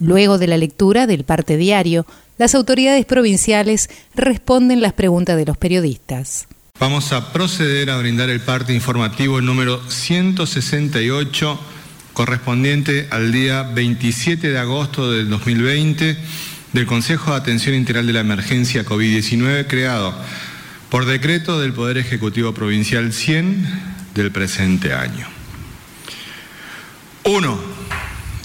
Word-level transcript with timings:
Luego 0.00 0.38
de 0.38 0.46
la 0.46 0.56
lectura 0.56 1.06
del 1.06 1.24
parte 1.24 1.58
diario, 1.58 2.06
las 2.38 2.54
autoridades 2.54 3.04
provinciales 3.04 3.90
responden 4.14 4.80
las 4.80 4.94
preguntas 4.94 5.36
de 5.36 5.44
los 5.44 5.58
periodistas. 5.58 6.48
Vamos 6.80 7.12
a 7.12 7.34
proceder 7.34 7.90
a 7.90 7.98
brindar 7.98 8.30
el 8.30 8.40
parte 8.40 8.72
informativo 8.72 9.42
número 9.42 9.78
168 9.90 11.60
correspondiente 12.14 13.06
al 13.10 13.30
día 13.30 13.62
27 13.62 14.50
de 14.50 14.58
agosto 14.58 15.12
del 15.12 15.28
2020 15.28 16.16
del 16.72 16.86
Consejo 16.86 17.32
de 17.32 17.36
Atención 17.36 17.74
Integral 17.74 18.06
de 18.06 18.14
la 18.14 18.20
Emergencia 18.20 18.86
COVID-19 18.86 19.66
creado 19.68 20.14
por 20.88 21.04
decreto 21.04 21.60
del 21.60 21.74
Poder 21.74 21.98
Ejecutivo 21.98 22.54
Provincial 22.54 23.12
100 23.12 23.66
del 24.14 24.32
presente 24.32 24.94
año. 24.94 25.26
1. 27.24 27.79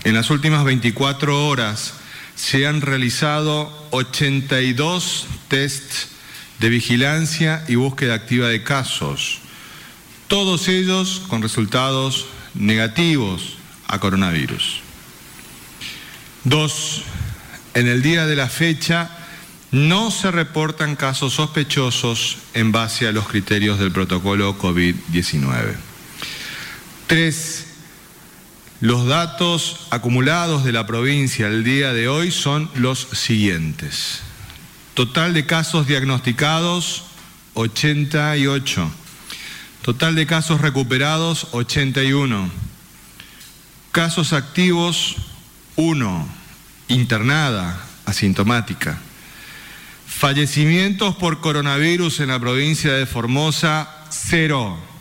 En 0.06 0.14
las 0.14 0.30
últimas 0.30 0.64
24 0.64 1.48
horas 1.48 1.96
se 2.36 2.68
han 2.68 2.82
realizado 2.82 3.88
82 3.90 5.26
tests 5.48 6.10
de 6.60 6.70
vigilancia 6.70 7.66
y 7.68 7.74
búsqueda 7.74 8.14
activa 8.14 8.48
de 8.48 8.62
casos, 8.62 9.40
todos 10.28 10.68
ellos 10.68 11.24
con 11.28 11.42
resultados 11.42 12.28
negativos 12.54 13.58
a 13.88 14.00
coronavirus. 14.00 14.82
Dos, 16.44 17.02
en 17.74 17.88
el 17.88 18.04
día 18.04 18.28
de 18.28 18.36
la 18.36 18.48
fecha 18.48 19.10
no 19.72 20.12
se 20.12 20.30
reportan 20.30 20.96
casos 20.96 21.34
sospechosos 21.34 22.38
en 22.54 22.72
base 22.72 23.08
a 23.08 23.12
los 23.12 23.28
criterios 23.28 23.80
del 23.80 23.92
protocolo 23.92 24.56
COVID-19. 24.60 25.76
Tres, 27.08 27.75
los 28.82 29.06
datos 29.06 29.88
acumulados 29.90 30.64
de 30.64 30.72
la 30.72 30.86
provincia 30.86 31.48
al 31.48 31.64
día 31.64 31.94
de 31.94 32.08
hoy 32.08 32.32
son 32.32 32.70
los 32.76 33.08
siguientes. 33.14 34.22
Total 34.94 35.34
de 35.34 35.46
casos 35.46 35.88
diagnosticados, 35.88 37.04
88. 37.54 38.92
Total 39.82 40.16
de 40.16 40.26
casos 40.26 40.62
recuperados, 40.62 41.48
81. 41.52 42.50
Casos 43.92 44.34
activos, 44.34 45.16
1. 45.78 46.28
Internada, 46.90 47.82
asintomática. 48.06 49.00
Fallecimientos 50.06 51.16
por 51.16 51.40
coronavirus 51.40 52.20
en 52.20 52.30
la 52.30 52.40
provincia 52.40 52.94
de 52.94 53.06
Formosa, 53.06 53.90
0. 54.10 54.95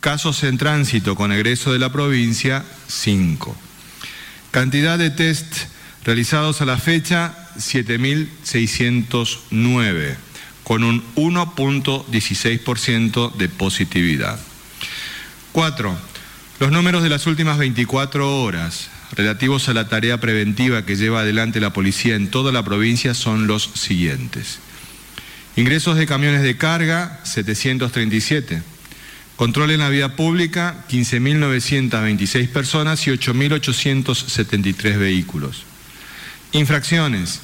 Casos 0.00 0.42
en 0.44 0.58
tránsito 0.58 1.16
con 1.16 1.32
egreso 1.32 1.72
de 1.72 1.80
la 1.80 1.90
provincia, 1.90 2.64
5. 2.86 3.56
Cantidad 4.52 4.96
de 4.96 5.10
test 5.10 5.52
realizados 6.04 6.60
a 6.60 6.66
la 6.66 6.78
fecha, 6.78 7.34
7.609, 7.56 10.14
con 10.62 10.84
un 10.84 11.02
1.16% 11.16 13.34
de 13.34 13.48
positividad. 13.48 14.38
4. 15.50 15.98
Los 16.60 16.70
números 16.70 17.02
de 17.02 17.08
las 17.08 17.26
últimas 17.26 17.58
24 17.58 18.40
horas 18.40 18.90
relativos 19.16 19.68
a 19.68 19.74
la 19.74 19.88
tarea 19.88 20.20
preventiva 20.20 20.86
que 20.86 20.94
lleva 20.94 21.22
adelante 21.22 21.58
la 21.58 21.72
policía 21.72 22.14
en 22.14 22.30
toda 22.30 22.52
la 22.52 22.64
provincia 22.64 23.14
son 23.14 23.48
los 23.48 23.68
siguientes. 23.74 24.60
Ingresos 25.56 25.96
de 25.96 26.06
camiones 26.06 26.42
de 26.42 26.56
carga, 26.56 27.18
737 27.24 28.77
Control 29.38 29.70
en 29.70 29.78
la 29.78 29.88
vía 29.88 30.16
pública, 30.16 30.84
15.926 30.90 32.48
personas 32.48 33.06
y 33.06 33.12
8.873 33.12 34.98
vehículos. 34.98 35.62
Infracciones, 36.50 37.40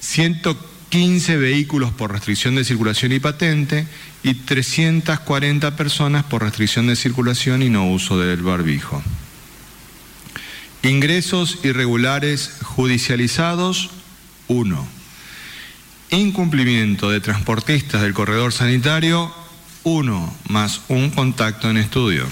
115 0.00 1.38
vehículos 1.38 1.90
por 1.92 2.12
restricción 2.12 2.54
de 2.54 2.66
circulación 2.66 3.12
y 3.12 3.18
patente 3.18 3.86
y 4.22 4.34
340 4.34 5.74
personas 5.74 6.22
por 6.24 6.42
restricción 6.42 6.86
de 6.86 6.96
circulación 6.96 7.62
y 7.62 7.70
no 7.70 7.90
uso 7.90 8.18
del 8.18 8.42
barbijo. 8.42 9.02
Ingresos 10.82 11.60
irregulares 11.64 12.58
judicializados, 12.60 13.88
1. 14.48 14.86
Incumplimiento 16.10 17.08
de 17.08 17.20
transportistas 17.20 18.02
del 18.02 18.12
corredor 18.12 18.52
sanitario, 18.52 19.32
1 19.86 20.36
más 20.48 20.80
un 20.88 21.10
contacto 21.10 21.70
en 21.70 21.76
estudio. 21.76 22.26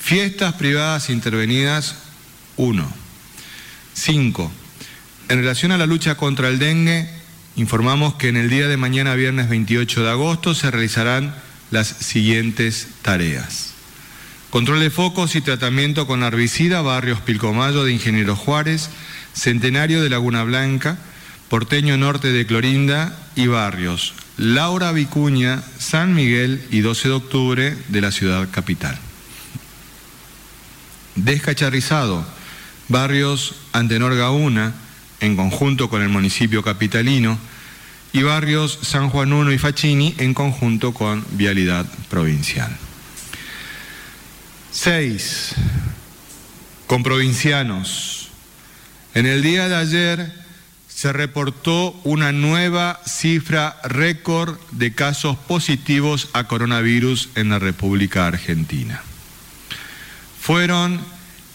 Fiestas 0.00 0.54
privadas 0.54 1.08
intervenidas, 1.08 1.94
1. 2.56 2.92
5. 3.94 4.52
En 5.28 5.38
relación 5.38 5.70
a 5.70 5.78
la 5.78 5.86
lucha 5.86 6.16
contra 6.16 6.48
el 6.48 6.58
dengue, 6.58 7.08
informamos 7.54 8.14
que 8.14 8.26
en 8.26 8.36
el 8.36 8.50
día 8.50 8.66
de 8.66 8.76
mañana, 8.76 9.14
viernes 9.14 9.48
28 9.48 10.02
de 10.02 10.10
agosto, 10.10 10.52
se 10.52 10.68
realizarán 10.72 11.32
las 11.70 11.86
siguientes 11.86 12.88
tareas. 13.02 13.74
Control 14.50 14.80
de 14.80 14.90
focos 14.90 15.36
y 15.36 15.42
tratamiento 15.42 16.08
con 16.08 16.24
herbicida, 16.24 16.82
barrios 16.82 17.20
Pilcomayo 17.20 17.84
de 17.84 17.92
Ingeniero 17.92 18.34
Juárez, 18.34 18.90
Centenario 19.32 20.02
de 20.02 20.10
Laguna 20.10 20.42
Blanca, 20.42 20.98
Porteño 21.48 21.96
Norte 21.96 22.32
de 22.32 22.46
Clorinda 22.46 23.16
y 23.36 23.46
barrios 23.46 24.12
Laura 24.36 24.92
Vicuña, 24.92 25.62
San 25.78 26.14
Miguel 26.14 26.66
y 26.70 26.80
12 26.80 27.08
de 27.08 27.14
octubre 27.14 27.76
de 27.88 28.00
la 28.00 28.10
ciudad 28.10 28.48
capital. 28.50 28.98
Descacharrizado, 31.14 32.26
barrios 32.88 33.54
Antenor 33.72 34.16
Gauna, 34.16 34.74
en 35.20 35.36
conjunto 35.36 35.88
con 35.88 36.02
el 36.02 36.08
municipio 36.08 36.62
capitalino, 36.62 37.38
y 38.12 38.22
barrios 38.22 38.78
San 38.82 39.10
Juan 39.10 39.32
1 39.32 39.52
y 39.52 39.58
Facchini, 39.58 40.14
en 40.18 40.34
conjunto 40.34 40.92
con 40.92 41.24
Vialidad 41.32 41.86
Provincial. 42.10 42.76
6. 44.72 45.54
Con 46.88 47.04
provincianos. 47.04 48.30
En 49.14 49.26
el 49.26 49.42
día 49.42 49.68
de 49.68 49.76
ayer 49.76 50.43
se 51.04 51.12
reportó 51.12 51.92
una 52.04 52.32
nueva 52.32 52.98
cifra 53.04 53.76
récord 53.84 54.58
de 54.70 54.94
casos 54.94 55.36
positivos 55.36 56.30
a 56.32 56.44
coronavirus 56.44 57.28
en 57.34 57.50
la 57.50 57.58
República 57.58 58.26
Argentina. 58.26 59.02
Fueron 60.40 60.98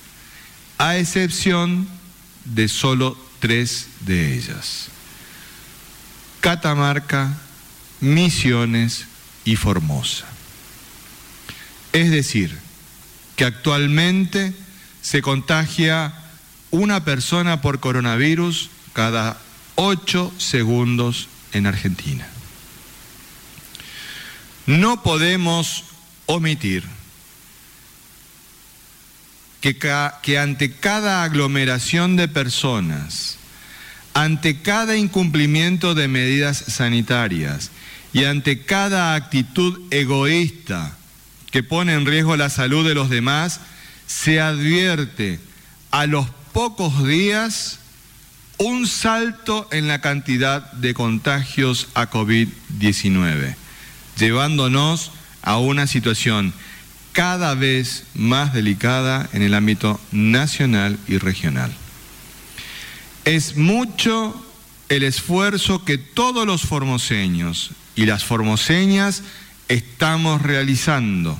a 0.78 0.96
excepción 0.96 1.86
de 2.46 2.66
solo 2.66 3.16
tres 3.38 3.86
de 4.00 4.34
ellas. 4.34 4.88
Catamarca, 6.40 7.38
Misiones 8.00 9.06
y 9.44 9.54
Formosa. 9.54 10.29
Es 11.92 12.10
decir, 12.10 12.56
que 13.36 13.44
actualmente 13.44 14.52
se 15.02 15.22
contagia 15.22 16.12
una 16.70 17.04
persona 17.04 17.60
por 17.60 17.80
coronavirus 17.80 18.70
cada 18.92 19.38
ocho 19.74 20.32
segundos 20.38 21.28
en 21.52 21.66
Argentina. 21.66 22.26
No 24.66 25.02
podemos 25.02 25.84
omitir 26.26 26.84
que, 29.60 29.76
que, 30.22 30.38
ante 30.38 30.72
cada 30.72 31.24
aglomeración 31.24 32.16
de 32.16 32.28
personas, 32.28 33.36
ante 34.14 34.62
cada 34.62 34.96
incumplimiento 34.96 35.94
de 35.94 36.08
medidas 36.08 36.56
sanitarias 36.56 37.70
y 38.12 38.24
ante 38.24 38.64
cada 38.64 39.14
actitud 39.14 39.80
egoísta 39.90 40.96
que 41.50 41.62
pone 41.62 41.94
en 41.94 42.06
riesgo 42.06 42.36
la 42.36 42.50
salud 42.50 42.86
de 42.86 42.94
los 42.94 43.10
demás, 43.10 43.60
se 44.06 44.40
advierte 44.40 45.40
a 45.90 46.06
los 46.06 46.26
pocos 46.52 47.06
días 47.06 47.78
un 48.58 48.86
salto 48.86 49.68
en 49.72 49.88
la 49.88 50.00
cantidad 50.00 50.70
de 50.72 50.94
contagios 50.94 51.88
a 51.94 52.10
COVID-19, 52.10 53.54
llevándonos 54.18 55.12
a 55.42 55.58
una 55.58 55.86
situación 55.86 56.52
cada 57.12 57.54
vez 57.54 58.04
más 58.14 58.52
delicada 58.52 59.28
en 59.32 59.42
el 59.42 59.54
ámbito 59.54 60.00
nacional 60.12 60.98
y 61.08 61.18
regional. 61.18 61.72
Es 63.24 63.56
mucho 63.56 64.46
el 64.88 65.04
esfuerzo 65.04 65.84
que 65.84 65.98
todos 65.98 66.46
los 66.46 66.62
formoseños 66.62 67.70
y 67.96 68.06
las 68.06 68.24
formoseñas 68.24 69.22
estamos 69.70 70.42
realizando, 70.42 71.38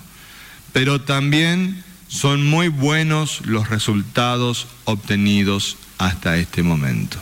pero 0.73 1.03
también 1.03 1.82
son 2.09 2.47
muy 2.47 2.69
buenos 2.69 3.44
los 3.44 3.69
resultados 3.69 4.69
obtenidos 4.85 5.77
hasta 5.99 6.38
este 6.38 6.62
momento, 6.62 7.19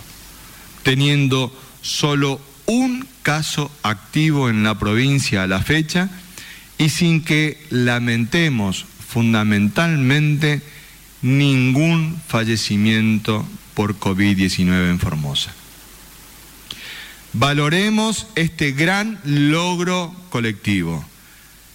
teniendo 0.82 1.52
solo 1.82 2.40
un 2.66 3.08
caso 3.22 3.70
activo 3.82 4.50
en 4.50 4.62
la 4.62 4.78
provincia 4.78 5.42
a 5.42 5.46
la 5.46 5.60
fecha 5.60 6.10
y 6.76 6.90
sin 6.90 7.24
que 7.24 7.58
lamentemos 7.70 8.84
fundamentalmente 9.08 10.62
ningún 11.22 12.20
fallecimiento 12.28 13.46
por 13.74 13.98
COVID-19 13.98 14.90
en 14.90 14.98
Formosa. 15.00 15.57
Valoremos 17.38 18.26
este 18.34 18.72
gran 18.72 19.20
logro 19.22 20.12
colectivo. 20.28 21.04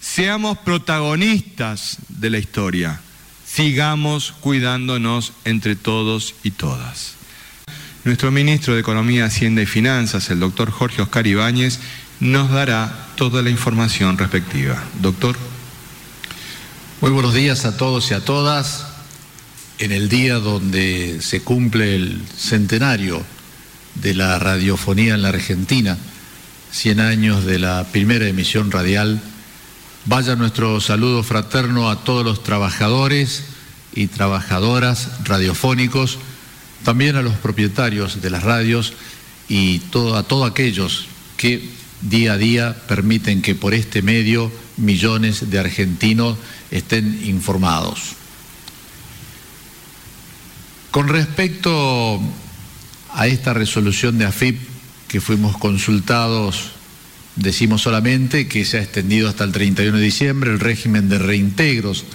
Seamos 0.01 0.57
protagonistas 0.57 2.00
de 2.10 2.30
la 2.30 2.38
historia. 2.38 3.00
Sigamos 3.48 4.33
cuidándonos 4.42 5.31
entre 5.45 5.77
todos 5.77 6.36
y 6.44 6.51
todas. 6.51 7.13
Nuestro 8.04 8.30
ministro 8.30 8.74
de 8.74 8.81
Economía, 8.81 9.27
Hacienda 9.27 9.62
y 9.62 9.65
Finanzas, 9.65 10.30
el 10.31 10.42
doctor 10.42 10.69
Jorge 10.69 11.01
Oscar 11.01 11.27
Ibáñez, 11.27 11.80
nos 12.19 12.51
dará 12.51 13.07
toda 13.15 13.42
la 13.42 13.50
información 13.50 14.18
respectiva. 14.18 14.83
Doctor. 15.01 15.38
Muy 17.00 17.12
buenos 17.12 17.33
días 17.33 17.63
a 17.63 17.77
todos 17.77 18.12
y 18.12 18.15
a 18.15 18.19
todas. 18.19 18.88
En 19.80 19.94
el 19.94 20.10
día 20.10 20.39
donde 20.39 21.21
se 21.21 21.42
cumple 21.42 21.95
el 21.95 22.21
centenario 22.38 23.24
de 23.95 24.13
la 24.13 24.39
radiofonía 24.39 25.15
en 25.15 25.21
la 25.21 25.29
Argentina, 25.29 25.97
100 26.71 26.99
años 26.99 27.45
de 27.45 27.59
la 27.59 27.85
primera 27.91 28.27
emisión 28.27 28.71
radial, 28.71 29.21
vaya 30.05 30.35
nuestro 30.35 30.81
saludo 30.81 31.23
fraterno 31.23 31.89
a 31.89 32.03
todos 32.03 32.25
los 32.25 32.43
trabajadores 32.43 33.43
y 33.93 34.07
trabajadoras 34.07 35.23
radiofónicos, 35.23 36.17
también 36.83 37.15
a 37.15 37.21
los 37.21 37.35
propietarios 37.35 38.21
de 38.21 38.29
las 38.29 38.43
radios 38.43 38.93
y 39.47 39.81
a 40.15 40.23
todos 40.23 40.49
aquellos 40.49 41.07
que 41.37 41.69
día 42.01 42.33
a 42.33 42.37
día 42.37 42.75
permiten 42.87 43.41
que 43.41 43.55
por 43.55 43.73
este 43.73 44.01
medio 44.01 44.51
millones 44.77 45.49
de 45.49 45.59
argentinos 45.59 46.37
estén 46.71 47.21
informados. 47.25 48.15
Con 50.91 51.07
respecto 51.07 52.19
a 53.13 53.27
esta 53.27 53.54
resolución 53.54 54.18
de 54.18 54.25
AFIP 54.25 54.60
que 55.07 55.21
fuimos 55.21 55.57
consultados, 55.57 56.71
decimos 57.36 57.81
solamente 57.81 58.48
que 58.48 58.65
se 58.65 58.77
ha 58.77 58.81
extendido 58.81 59.30
hasta 59.30 59.44
el 59.44 59.51
31 59.51 59.98
de 59.98 60.04
diciembre 60.04 60.51
el 60.51 60.60
régimen 60.60 61.10
de 61.10 61.19
reintegros 61.19 62.06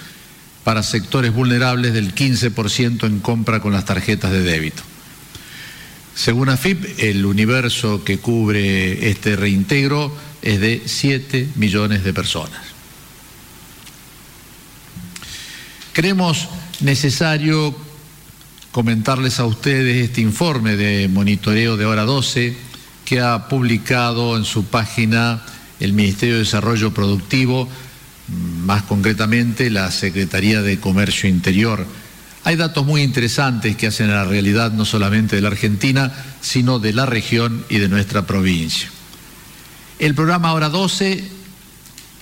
para 0.63 0.83
sectores 0.83 1.33
vulnerables 1.33 1.93
del 1.93 2.13
15% 2.13 3.07
en 3.07 3.19
compra 3.19 3.61
con 3.61 3.73
las 3.73 3.85
tarjetas 3.85 4.31
de 4.31 4.43
débito. 4.43 4.83
Según 6.15 6.49
AFIP, 6.49 6.99
el 6.99 7.25
universo 7.25 8.03
que 8.03 8.17
cubre 8.17 9.09
este 9.09 9.37
reintegro 9.37 10.13
es 10.41 10.59
de 10.59 10.83
7 10.85 11.47
millones 11.55 12.03
de 12.03 12.13
personas. 12.13 12.61
Creemos 15.93 16.49
necesario 16.81 17.75
comentarles 18.71 19.39
a 19.39 19.45
ustedes 19.45 20.03
este 20.03 20.21
informe 20.21 20.75
de 20.75 21.07
monitoreo 21.07 21.77
de 21.77 21.85
hora 21.85 22.03
12 22.03 22.55
que 23.03 23.19
ha 23.19 23.47
publicado 23.47 24.37
en 24.37 24.45
su 24.45 24.65
página 24.65 25.41
el 25.79 25.93
Ministerio 25.93 26.35
de 26.35 26.41
Desarrollo 26.41 26.93
Productivo, 26.93 27.67
más 28.63 28.83
concretamente 28.83 29.69
la 29.69 29.89
Secretaría 29.89 30.61
de 30.61 30.79
Comercio 30.79 31.27
Interior. 31.27 31.85
Hay 32.43 32.55
datos 32.55 32.85
muy 32.85 33.01
interesantes 33.01 33.75
que 33.75 33.87
hacen 33.87 34.11
a 34.11 34.15
la 34.15 34.25
realidad 34.25 34.71
no 34.71 34.85
solamente 34.85 35.35
de 35.35 35.41
la 35.41 35.47
Argentina, 35.47 36.11
sino 36.41 36.77
de 36.79 36.93
la 36.93 37.05
región 37.05 37.65
y 37.69 37.79
de 37.79 37.89
nuestra 37.89 38.27
provincia. 38.27 38.89
El 39.97 40.13
programa 40.13 40.53
Hora 40.53 40.69
12, 40.69 41.23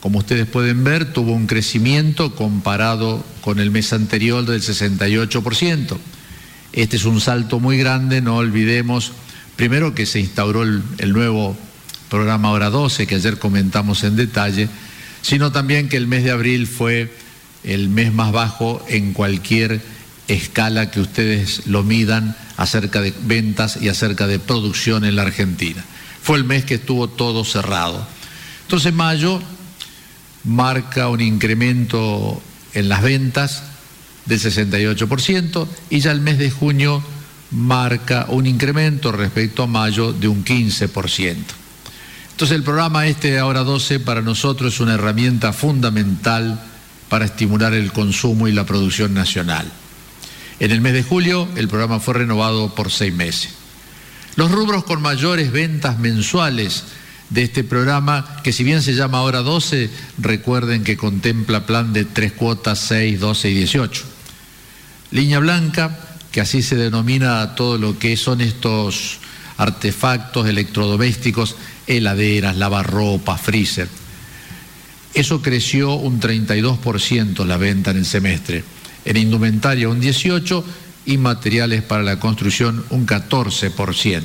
como 0.00 0.20
ustedes 0.20 0.46
pueden 0.46 0.84
ver, 0.84 1.12
tuvo 1.12 1.32
un 1.32 1.46
crecimiento 1.46 2.34
comparado 2.34 3.24
con 3.40 3.58
el 3.58 3.70
mes 3.70 3.92
anterior 3.92 4.44
del 4.44 4.62
68%. 4.62 5.96
Este 6.72 6.96
es 6.96 7.04
un 7.04 7.20
salto 7.20 7.60
muy 7.60 7.78
grande, 7.78 8.20
no 8.20 8.36
olvidemos 8.36 9.12
Primero 9.56 9.94
que 9.94 10.06
se 10.06 10.20
instauró 10.20 10.62
el, 10.62 11.12
nuevo 11.12 11.56
programa 12.08 12.50
Hora 12.50 12.70
12, 12.70 13.06
que 13.06 13.16
ayer 13.16 13.38
comentamos 13.38 14.02
en 14.04 14.16
detalle, 14.16 14.68
sino 15.20 15.52
también 15.52 15.88
que 15.88 15.96
el 15.96 16.06
mes 16.06 16.24
de 16.24 16.30
abril 16.30 16.66
fue 16.66 17.12
el 17.64 17.88
mes 17.88 18.12
más 18.12 18.32
bajo 18.32 18.84
en 18.88 19.12
cualquier 19.12 19.80
escala 20.28 20.90
que 20.90 21.00
ustedes 21.00 21.66
lo 21.66 21.82
midan 21.82 22.36
acerca 22.56 23.00
de 23.00 23.14
ventas 23.22 23.78
y 23.80 23.88
acerca 23.88 24.26
de 24.26 24.38
producción 24.38 25.04
en 25.04 25.16
la 25.16 25.22
Argentina. 25.22 25.84
Fue 26.22 26.38
el 26.38 26.44
mes 26.44 26.64
que 26.64 26.74
estuvo 26.74 27.08
todo 27.08 27.44
cerrado. 27.44 28.06
Entonces 28.62 28.92
mayo 28.92 29.40
marca 30.44 31.08
un 31.08 31.20
incremento 31.20 32.42
en 32.74 32.88
las 32.88 33.02
ventas 33.02 33.64
del 34.26 34.40
68% 34.40 35.68
y 35.90 36.00
ya 36.00 36.12
el 36.12 36.20
mes 36.20 36.38
de 36.38 36.50
junio 36.50 37.02
marca 37.52 38.26
un 38.28 38.46
incremento 38.46 39.12
respecto 39.12 39.62
a 39.62 39.66
mayo 39.66 40.12
de 40.12 40.28
un 40.28 40.44
15%. 40.44 41.36
Entonces 42.30 42.56
el 42.56 42.64
programa 42.64 43.06
este 43.06 43.38
ahora 43.38 43.62
12 43.62 44.00
para 44.00 44.22
nosotros 44.22 44.74
es 44.74 44.80
una 44.80 44.94
herramienta 44.94 45.52
fundamental 45.52 46.60
para 47.08 47.26
estimular 47.26 47.74
el 47.74 47.92
consumo 47.92 48.48
y 48.48 48.52
la 48.52 48.64
producción 48.64 49.12
nacional. 49.14 49.70
En 50.58 50.70
el 50.70 50.80
mes 50.80 50.94
de 50.94 51.02
julio 51.02 51.46
el 51.56 51.68
programa 51.68 52.00
fue 52.00 52.14
renovado 52.14 52.74
por 52.74 52.90
seis 52.90 53.12
meses. 53.12 53.50
Los 54.36 54.50
rubros 54.50 54.84
con 54.84 55.02
mayores 55.02 55.52
ventas 55.52 55.98
mensuales 55.98 56.84
de 57.28 57.42
este 57.42 57.64
programa, 57.64 58.38
que 58.42 58.52
si 58.52 58.64
bien 58.64 58.82
se 58.82 58.94
llama 58.94 59.18
ahora 59.18 59.40
12, 59.40 59.90
recuerden 60.18 60.84
que 60.84 60.96
contempla 60.96 61.66
plan 61.66 61.92
de 61.92 62.04
tres 62.04 62.32
cuotas 62.32 62.78
6, 62.78 63.20
12 63.20 63.50
y 63.50 63.54
18. 63.54 64.04
Línea 65.10 65.38
blanca, 65.38 65.98
que 66.32 66.40
así 66.40 66.62
se 66.62 66.76
denomina 66.76 67.54
todo 67.54 67.78
lo 67.78 67.98
que 67.98 68.16
son 68.16 68.40
estos 68.40 69.18
artefactos 69.58 70.48
electrodomésticos, 70.48 71.56
heladeras, 71.86 72.56
lavarropa, 72.56 73.36
freezer. 73.36 73.88
Eso 75.14 75.42
creció 75.42 75.92
un 75.92 76.20
32% 76.20 77.44
la 77.44 77.58
venta 77.58 77.90
en 77.90 77.98
el 77.98 78.06
semestre, 78.06 78.64
en 79.04 79.16
indumentaria 79.18 79.88
un 79.88 80.00
18% 80.00 80.64
y 81.04 81.18
materiales 81.18 81.82
para 81.82 82.02
la 82.02 82.18
construcción 82.18 82.84
un 82.90 83.06
14%. 83.06 84.22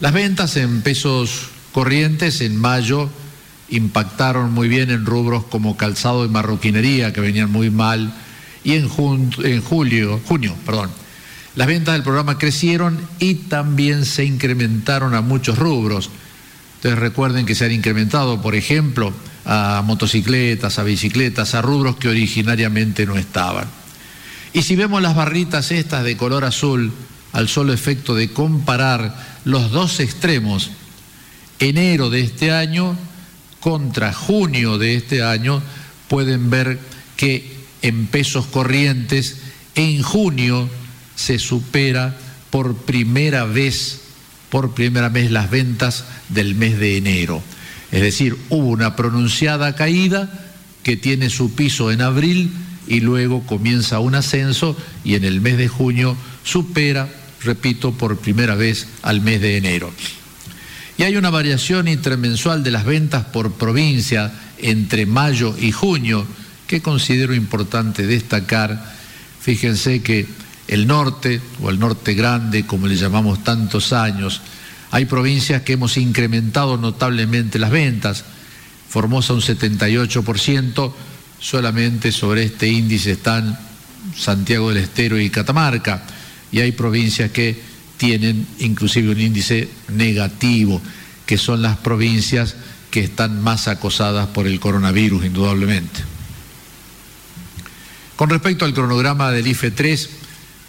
Las 0.00 0.12
ventas 0.12 0.56
en 0.56 0.82
pesos 0.82 1.50
corrientes 1.70 2.40
en 2.40 2.56
mayo 2.56 3.10
impactaron 3.68 4.52
muy 4.52 4.68
bien 4.68 4.90
en 4.90 5.06
rubros 5.06 5.44
como 5.44 5.76
calzado 5.76 6.24
y 6.24 6.28
marroquinería, 6.28 7.12
que 7.12 7.20
venían 7.20 7.50
muy 7.50 7.70
mal, 7.70 8.12
y 8.64 8.74
en, 8.74 8.88
julio, 8.88 10.20
junio, 10.26 10.54
perdón, 10.64 10.90
las 11.54 11.66
ventas 11.66 11.94
del 11.94 12.02
programa 12.02 12.38
crecieron 12.38 12.98
y 13.18 13.34
también 13.34 14.04
se 14.04 14.24
incrementaron 14.24 15.14
a 15.14 15.20
muchos 15.20 15.58
rubros. 15.58 16.10
Entonces 16.76 16.98
recuerden 16.98 17.44
que 17.44 17.54
se 17.54 17.64
han 17.64 17.72
incrementado, 17.72 18.40
por 18.40 18.54
ejemplo, 18.54 19.12
a 19.44 19.82
motocicletas, 19.84 20.78
a 20.78 20.82
bicicletas, 20.82 21.54
a 21.54 21.62
rubros 21.62 21.96
que 21.96 22.08
originariamente 22.08 23.06
no 23.06 23.16
estaban. 23.16 23.66
Y 24.52 24.62
si 24.62 24.76
vemos 24.76 25.02
las 25.02 25.14
barritas 25.14 25.70
estas 25.70 26.04
de 26.04 26.16
color 26.16 26.44
azul, 26.44 26.92
al 27.32 27.48
solo 27.48 27.72
efecto 27.72 28.14
de 28.14 28.32
comparar 28.32 29.40
los 29.44 29.70
dos 29.70 30.00
extremos, 30.00 30.70
enero 31.58 32.10
de 32.10 32.20
este 32.20 32.52
año 32.52 32.96
contra 33.60 34.12
junio 34.12 34.78
de 34.78 34.96
este 34.96 35.22
año, 35.22 35.62
pueden 36.08 36.50
ver 36.50 36.78
que 37.16 37.61
en 37.82 38.06
pesos 38.06 38.46
corrientes, 38.46 39.38
en 39.74 40.02
junio 40.02 40.68
se 41.16 41.38
supera 41.38 42.16
por 42.50 42.76
primera 42.76 43.44
vez, 43.44 44.00
por 44.50 44.74
primera 44.74 45.08
vez 45.08 45.30
las 45.30 45.50
ventas 45.50 46.04
del 46.28 46.54
mes 46.54 46.78
de 46.78 46.96
enero. 46.96 47.42
Es 47.90 48.00
decir, 48.00 48.36
hubo 48.48 48.68
una 48.68 48.96
pronunciada 48.96 49.74
caída 49.74 50.30
que 50.82 50.96
tiene 50.96 51.30
su 51.30 51.54
piso 51.54 51.90
en 51.90 52.00
abril 52.00 52.52
y 52.86 53.00
luego 53.00 53.44
comienza 53.46 54.00
un 54.00 54.14
ascenso 54.14 54.76
y 55.04 55.14
en 55.14 55.24
el 55.24 55.40
mes 55.40 55.58
de 55.58 55.68
junio 55.68 56.16
supera, 56.44 57.08
repito, 57.42 57.92
por 57.92 58.18
primera 58.18 58.54
vez 58.54 58.88
al 59.02 59.20
mes 59.20 59.40
de 59.40 59.56
enero. 59.56 59.92
Y 60.98 61.04
hay 61.04 61.16
una 61.16 61.30
variación 61.30 61.88
intermensual 61.88 62.62
de 62.62 62.70
las 62.70 62.84
ventas 62.84 63.24
por 63.24 63.52
provincia 63.52 64.32
entre 64.58 65.06
mayo 65.06 65.56
y 65.58 65.72
junio 65.72 66.26
que 66.72 66.80
considero 66.80 67.34
importante 67.34 68.06
destacar. 68.06 68.82
Fíjense 69.42 70.00
que 70.00 70.26
el 70.68 70.86
norte, 70.86 71.38
o 71.60 71.68
el 71.68 71.78
norte 71.78 72.14
grande, 72.14 72.64
como 72.64 72.86
le 72.86 72.96
llamamos 72.96 73.44
tantos 73.44 73.92
años, 73.92 74.40
hay 74.90 75.04
provincias 75.04 75.60
que 75.60 75.74
hemos 75.74 75.98
incrementado 75.98 76.78
notablemente 76.78 77.58
las 77.58 77.70
ventas. 77.70 78.24
Formosa 78.88 79.34
un 79.34 79.42
78%, 79.42 80.94
solamente 81.38 82.10
sobre 82.10 82.44
este 82.44 82.68
índice 82.68 83.10
están 83.10 83.58
Santiago 84.16 84.70
del 84.70 84.84
Estero 84.84 85.20
y 85.20 85.28
Catamarca, 85.28 86.04
y 86.50 86.60
hay 86.60 86.72
provincias 86.72 87.32
que 87.32 87.60
tienen 87.98 88.46
inclusive 88.60 89.12
un 89.12 89.20
índice 89.20 89.68
negativo, 89.88 90.80
que 91.26 91.36
son 91.36 91.60
las 91.60 91.76
provincias 91.76 92.56
que 92.90 93.04
están 93.04 93.42
más 93.42 93.68
acosadas 93.68 94.28
por 94.28 94.46
el 94.46 94.58
coronavirus, 94.58 95.26
indudablemente. 95.26 96.11
Con 98.16 98.30
respecto 98.30 98.64
al 98.64 98.74
cronograma 98.74 99.30
del 99.30 99.46
IFE 99.46 99.70
3 99.70 100.08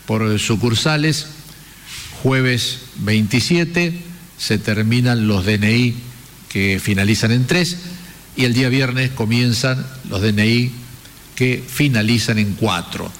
por 0.06 0.40
sucursales, 0.40 1.28
jueves 2.22 2.80
27 3.00 3.94
se 4.38 4.58
terminan 4.58 5.28
los 5.28 5.46
DNI 5.46 5.96
que 6.50 6.80
finalizan 6.82 7.32
en 7.32 7.46
3 7.48 7.78
y 8.36 8.46
el 8.46 8.54
día 8.54 8.70
viernes 8.70 9.12
comienzan 9.12 9.86
los 10.10 10.22
DNI 10.22 10.72
que 11.36 11.64
finalizan 11.68 12.40
en 12.40 12.54
4. 12.54 13.12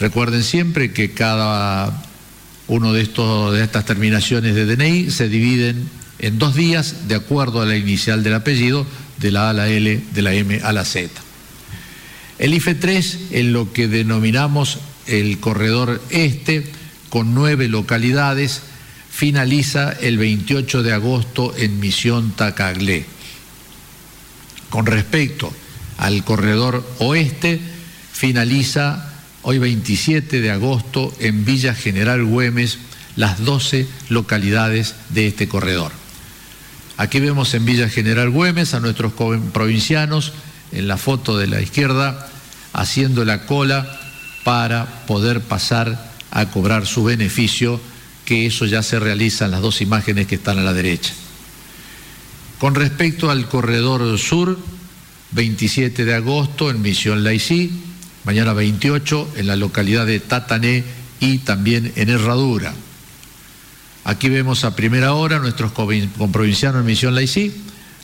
Recuerden 0.00 0.42
siempre 0.42 0.92
que 0.92 1.12
cada 1.12 2.04
uno 2.68 2.92
de, 2.92 3.02
estos, 3.02 3.52
de 3.54 3.62
estas 3.62 3.84
terminaciones 3.84 4.54
de 4.54 4.66
DNI 4.66 5.10
se 5.10 5.28
dividen 5.28 5.88
en 6.18 6.38
dos 6.38 6.54
días 6.54 7.08
de 7.08 7.16
acuerdo 7.16 7.60
a 7.60 7.66
la 7.66 7.76
inicial 7.76 8.22
del 8.22 8.34
apellido, 8.34 8.86
de 9.18 9.30
la 9.32 9.46
A 9.46 9.50
a 9.50 9.52
la 9.52 9.68
L, 9.68 10.02
de 10.12 10.22
la 10.22 10.34
M 10.34 10.60
a 10.62 10.72
la 10.72 10.84
Z. 10.84 11.21
El 12.42 12.54
IFE 12.54 12.74
3, 12.74 13.18
en 13.30 13.52
lo 13.52 13.72
que 13.72 13.86
denominamos 13.86 14.80
el 15.06 15.38
corredor 15.38 16.02
este, 16.10 16.66
con 17.08 17.36
nueve 17.36 17.68
localidades, 17.68 18.62
finaliza 19.08 19.92
el 19.92 20.18
28 20.18 20.82
de 20.82 20.92
agosto 20.92 21.54
en 21.56 21.78
Misión 21.78 22.32
Tacaglé. 22.32 23.06
Con 24.70 24.86
respecto 24.86 25.52
al 25.98 26.24
corredor 26.24 26.84
oeste, 26.98 27.60
finaliza 28.12 29.08
hoy 29.42 29.58
27 29.58 30.40
de 30.40 30.50
agosto 30.50 31.14
en 31.20 31.44
Villa 31.44 31.76
General 31.76 32.24
Güemes 32.24 32.78
las 33.14 33.44
12 33.44 33.86
localidades 34.08 34.96
de 35.10 35.28
este 35.28 35.46
corredor. 35.46 35.92
Aquí 36.96 37.20
vemos 37.20 37.54
en 37.54 37.64
Villa 37.64 37.88
General 37.88 38.30
Güemes 38.30 38.74
a 38.74 38.80
nuestros 38.80 39.12
provincianos 39.52 40.32
en 40.72 40.88
la 40.88 40.96
foto 40.96 41.38
de 41.38 41.46
la 41.46 41.60
izquierda 41.60 42.30
haciendo 42.72 43.24
la 43.24 43.46
cola 43.46 44.00
para 44.44 44.86
poder 45.06 45.40
pasar 45.40 46.12
a 46.30 46.46
cobrar 46.46 46.86
su 46.86 47.04
beneficio, 47.04 47.80
que 48.24 48.46
eso 48.46 48.66
ya 48.66 48.82
se 48.82 48.98
realiza 48.98 49.44
en 49.44 49.50
las 49.50 49.60
dos 49.60 49.80
imágenes 49.80 50.26
que 50.26 50.36
están 50.36 50.58
a 50.58 50.62
la 50.62 50.72
derecha. 50.72 51.12
Con 52.58 52.74
respecto 52.74 53.30
al 53.30 53.48
corredor 53.48 54.18
sur, 54.18 54.58
27 55.32 56.04
de 56.04 56.14
agosto 56.14 56.70
en 56.70 56.80
Misión 56.80 57.24
Laicí, 57.24 57.72
mañana 58.24 58.52
28 58.52 59.32
en 59.36 59.46
la 59.46 59.56
localidad 59.56 60.06
de 60.06 60.20
Tatané 60.20 60.84
y 61.20 61.38
también 61.38 61.92
en 61.96 62.08
Herradura. 62.08 62.72
Aquí 64.04 64.28
vemos 64.28 64.64
a 64.64 64.76
primera 64.76 65.14
hora 65.14 65.38
nuestros 65.38 65.72
comprovincianos 65.72 66.80
en 66.80 66.86
Misión 66.86 67.14
Laicí 67.14 67.52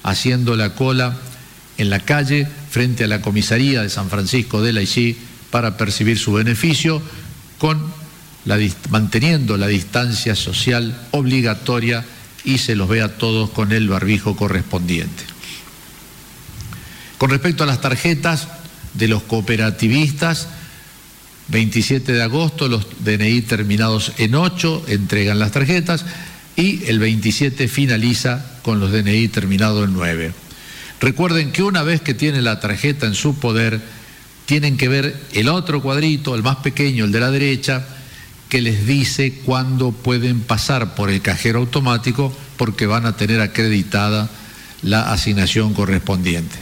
haciendo 0.02 0.56
la 0.56 0.74
cola 0.74 1.16
en 1.78 1.90
la 1.90 2.00
calle 2.00 2.46
frente 2.70 3.04
a 3.04 3.08
la 3.08 3.22
comisaría 3.22 3.82
de 3.82 3.88
San 3.88 4.10
Francisco 4.10 4.60
de 4.60 4.72
Laicí 4.72 5.16
para 5.50 5.76
percibir 5.76 6.18
su 6.18 6.32
beneficio 6.32 7.00
con 7.58 7.80
la, 8.44 8.58
manteniendo 8.90 9.56
la 9.56 9.68
distancia 9.68 10.34
social 10.34 11.00
obligatoria 11.12 12.04
y 12.44 12.58
se 12.58 12.76
los 12.76 12.88
ve 12.88 13.02
a 13.02 13.16
todos 13.16 13.50
con 13.50 13.72
el 13.72 13.88
barbijo 13.88 14.36
correspondiente. 14.36 15.24
Con 17.16 17.30
respecto 17.30 17.64
a 17.64 17.66
las 17.66 17.80
tarjetas 17.80 18.48
de 18.94 19.08
los 19.08 19.22
cooperativistas, 19.22 20.48
27 21.48 22.12
de 22.12 22.22
agosto 22.22 22.68
los 22.68 22.86
DNI 23.00 23.42
terminados 23.42 24.12
en 24.18 24.34
8 24.34 24.84
entregan 24.88 25.38
las 25.38 25.52
tarjetas 25.52 26.04
y 26.56 26.84
el 26.86 26.98
27 26.98 27.68
finaliza 27.68 28.44
con 28.62 28.80
los 28.80 28.92
DNI 28.92 29.28
terminados 29.28 29.88
en 29.88 29.94
9. 29.94 30.47
Recuerden 31.00 31.52
que 31.52 31.62
una 31.62 31.82
vez 31.82 32.00
que 32.00 32.14
tienen 32.14 32.44
la 32.44 32.60
tarjeta 32.60 33.06
en 33.06 33.14
su 33.14 33.38
poder, 33.38 33.80
tienen 34.46 34.76
que 34.76 34.88
ver 34.88 35.16
el 35.32 35.48
otro 35.48 35.82
cuadrito, 35.82 36.34
el 36.34 36.42
más 36.42 36.56
pequeño, 36.56 37.04
el 37.04 37.12
de 37.12 37.20
la 37.20 37.30
derecha, 37.30 37.86
que 38.48 38.62
les 38.62 38.86
dice 38.86 39.40
cuándo 39.44 39.92
pueden 39.92 40.40
pasar 40.40 40.94
por 40.94 41.10
el 41.10 41.20
cajero 41.20 41.60
automático 41.60 42.34
porque 42.56 42.86
van 42.86 43.06
a 43.06 43.16
tener 43.16 43.40
acreditada 43.40 44.30
la 44.82 45.12
asignación 45.12 45.74
correspondiente. 45.74 46.56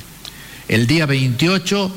El 0.69 0.87
día 0.87 1.07
28 1.07 1.95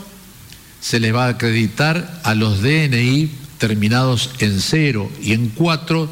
se 0.79 0.99
les 0.99 1.13
va 1.13 1.25
a 1.25 1.29
acreditar 1.29 2.21
a 2.23 2.35
los 2.35 2.61
DNI 2.61 3.31
terminados 3.57 4.31
en 4.39 4.61
0 4.61 5.11
y 5.21 5.33
en 5.33 5.49
4 5.49 6.09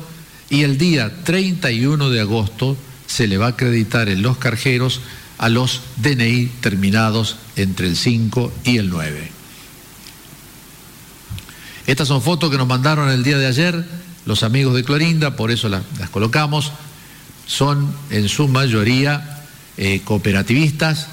y 0.50 0.63
el 0.63 0.77
día 0.77 1.12
31 1.24 2.10
de 2.10 2.22
agosto 2.22 2.77
se 3.05 3.27
le 3.27 3.38
va 3.38 3.46
a 3.46 3.50
acreditar 3.50 4.10
en 4.10 4.22
los 4.22 4.38
cajeros 4.38 5.01
a 5.38 5.50
los 5.50 5.82
DNI 5.98 6.48
terminados 6.62 7.38
entre 7.56 7.88
el 7.88 7.96
5 7.96 8.51
y 8.63 8.77
el 8.77 8.89
9. 8.89 9.32
Estas 11.86 12.08
son 12.08 12.22
fotos 12.22 12.51
que 12.51 12.58
nos 12.58 12.67
mandaron 12.67 13.10
el 13.10 13.24
día 13.24 13.38
de 13.38 13.48
ayer 13.48 13.86
los 14.25 14.44
amigos 14.44 14.75
de 14.75 14.84
Clorinda, 14.84 15.38
por 15.38 15.51
eso 15.51 15.70
las, 15.70 15.84
colocamos. 16.12 16.74
Son 17.46 17.96
en 18.10 18.27
su 18.27 18.50
mayoría 18.50 19.46
eh, 19.77 20.01
cooperativistas, 20.03 21.08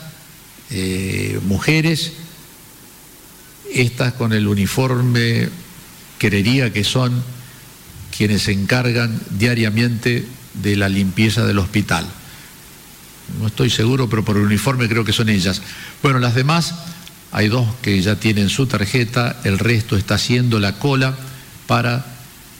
eh, 0.71 1.39
mujeres, 1.47 2.13
estas 3.73 4.15
con 4.15 4.33
el 4.33 4.49
uniforme, 4.49 5.49
querería 6.19 6.73
que 6.73 6.83
son 6.83 7.23
quienes 8.17 8.43
se 8.43 8.53
encargan 8.53 9.21
diariamente 9.31 10.27
de 10.55 10.77
la 10.77 10.89
limpieza 10.89 11.47
del 11.47 11.59
hospital. 11.59 12.07
No 13.41 13.47
estoy 13.47 13.71
seguro, 13.71 14.09
pero 14.09 14.25
por 14.25 14.37
el 14.37 14.45
uniforme 14.45 14.89
creo 14.89 15.05
que 15.05 15.13
son 15.13 15.29
ellas. 15.29 15.63
Bueno, 16.03 16.19
las 16.19 16.35
demás 16.35 16.75
hay 17.33 17.49
dos 17.49 17.67
que 17.83 18.01
ya 18.01 18.17
tienen 18.17 18.49
su 18.49 18.67
tarjeta, 18.67 19.41
el 19.45 19.59
resto 19.59 19.97
está 19.97 20.15
haciendo 20.15 20.61
la 20.61 20.79
cola 20.79 21.17
para 21.67 22.07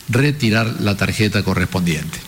retirar 0.09 0.81
la 0.81 0.97
tarjeta 0.97 1.43
correspondiente. 1.43 2.19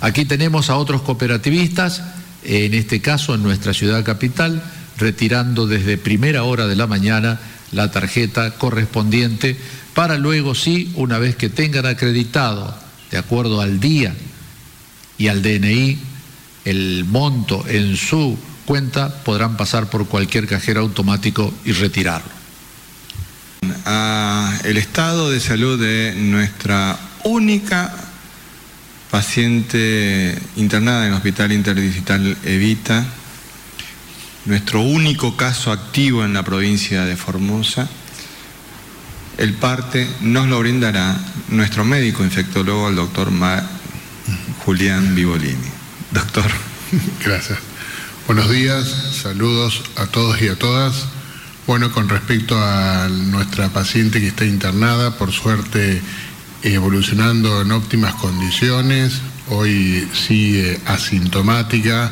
Aquí 0.00 0.24
tenemos 0.24 0.70
a 0.70 0.76
otros 0.76 1.02
cooperativistas, 1.02 2.02
en 2.44 2.72
este 2.74 3.00
caso 3.00 3.34
en 3.34 3.42
nuestra 3.42 3.74
ciudad 3.74 4.04
capital, 4.04 4.62
retirando 4.96 5.66
desde 5.66 5.98
primera 5.98 6.44
hora 6.44 6.66
de 6.66 6.76
la 6.76 6.86
mañana 6.86 7.40
la 7.72 7.90
tarjeta 7.90 8.52
correspondiente 8.52 9.56
para 9.94 10.16
luego 10.16 10.54
sí, 10.54 10.92
una 10.94 11.18
vez 11.18 11.34
que 11.34 11.48
tengan 11.48 11.84
acreditado, 11.84 12.72
de 13.10 13.18
acuerdo 13.18 13.60
al 13.60 13.80
día 13.80 14.14
y 15.18 15.26
al 15.26 15.42
DNI, 15.42 15.98
el 16.68 17.06
monto 17.06 17.64
en 17.66 17.96
su 17.96 18.38
cuenta, 18.66 19.22
podrán 19.24 19.56
pasar 19.56 19.88
por 19.88 20.06
cualquier 20.06 20.46
cajero 20.46 20.80
automático 20.80 21.52
y 21.64 21.72
retirarlo. 21.72 22.30
el 24.64 24.76
estado 24.76 25.30
de 25.30 25.40
salud 25.40 25.80
de 25.80 26.14
nuestra 26.14 26.98
única 27.24 27.94
paciente 29.10 30.38
internada 30.56 31.06
en 31.06 31.12
el 31.12 31.16
Hospital 31.16 31.52
Interdigital 31.52 32.36
Evita, 32.44 33.06
nuestro 34.44 34.82
único 34.82 35.36
caso 35.36 35.72
activo 35.72 36.22
en 36.22 36.34
la 36.34 36.42
provincia 36.42 37.06
de 37.06 37.16
Formosa, 37.16 37.88
el 39.38 39.54
parte 39.54 40.06
nos 40.20 40.48
lo 40.48 40.58
brindará 40.58 41.18
nuestro 41.48 41.86
médico 41.86 42.24
infectólogo, 42.24 42.90
el 42.90 42.96
doctor 42.96 43.30
Julián 44.64 45.14
Vivolini. 45.14 45.77
Doctor. 46.10 46.50
Gracias. 47.24 47.58
Buenos 48.26 48.50
días, 48.50 48.86
saludos 49.22 49.82
a 49.96 50.06
todos 50.06 50.40
y 50.40 50.48
a 50.48 50.56
todas. 50.56 51.06
Bueno, 51.66 51.92
con 51.92 52.08
respecto 52.08 52.56
a 52.58 53.08
nuestra 53.08 53.68
paciente 53.68 54.20
que 54.20 54.28
está 54.28 54.44
internada, 54.46 55.16
por 55.16 55.32
suerte 55.32 56.00
evolucionando 56.62 57.60
en 57.60 57.72
óptimas 57.72 58.14
condiciones, 58.14 59.20
hoy 59.48 60.08
sigue 60.14 60.80
asintomática, 60.86 62.10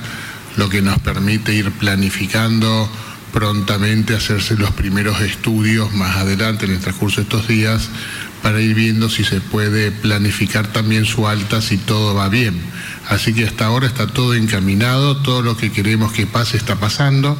lo 0.56 0.68
que 0.68 0.82
nos 0.82 0.98
permite 0.98 1.54
ir 1.54 1.70
planificando 1.72 2.90
prontamente 3.32 4.14
hacerse 4.14 4.56
los 4.56 4.70
primeros 4.70 5.20
estudios 5.20 5.92
más 5.94 6.16
adelante 6.16 6.64
en 6.64 6.72
el 6.72 6.80
transcurso 6.80 7.16
de 7.16 7.22
estos 7.24 7.48
días 7.48 7.90
para 8.42 8.60
ir 8.60 8.74
viendo 8.74 9.08
si 9.08 9.24
se 9.24 9.40
puede 9.40 9.90
planificar 9.90 10.72
también 10.72 11.04
su 11.04 11.26
alta 11.26 11.60
si 11.60 11.78
todo 11.78 12.14
va 12.14 12.28
bien. 12.28 12.60
Así 13.08 13.32
que 13.32 13.44
hasta 13.44 13.66
ahora 13.66 13.86
está 13.86 14.06
todo 14.06 14.34
encaminado, 14.34 15.18
todo 15.18 15.42
lo 15.42 15.56
que 15.56 15.70
queremos 15.70 16.12
que 16.12 16.26
pase 16.26 16.56
está 16.56 16.76
pasando. 16.76 17.38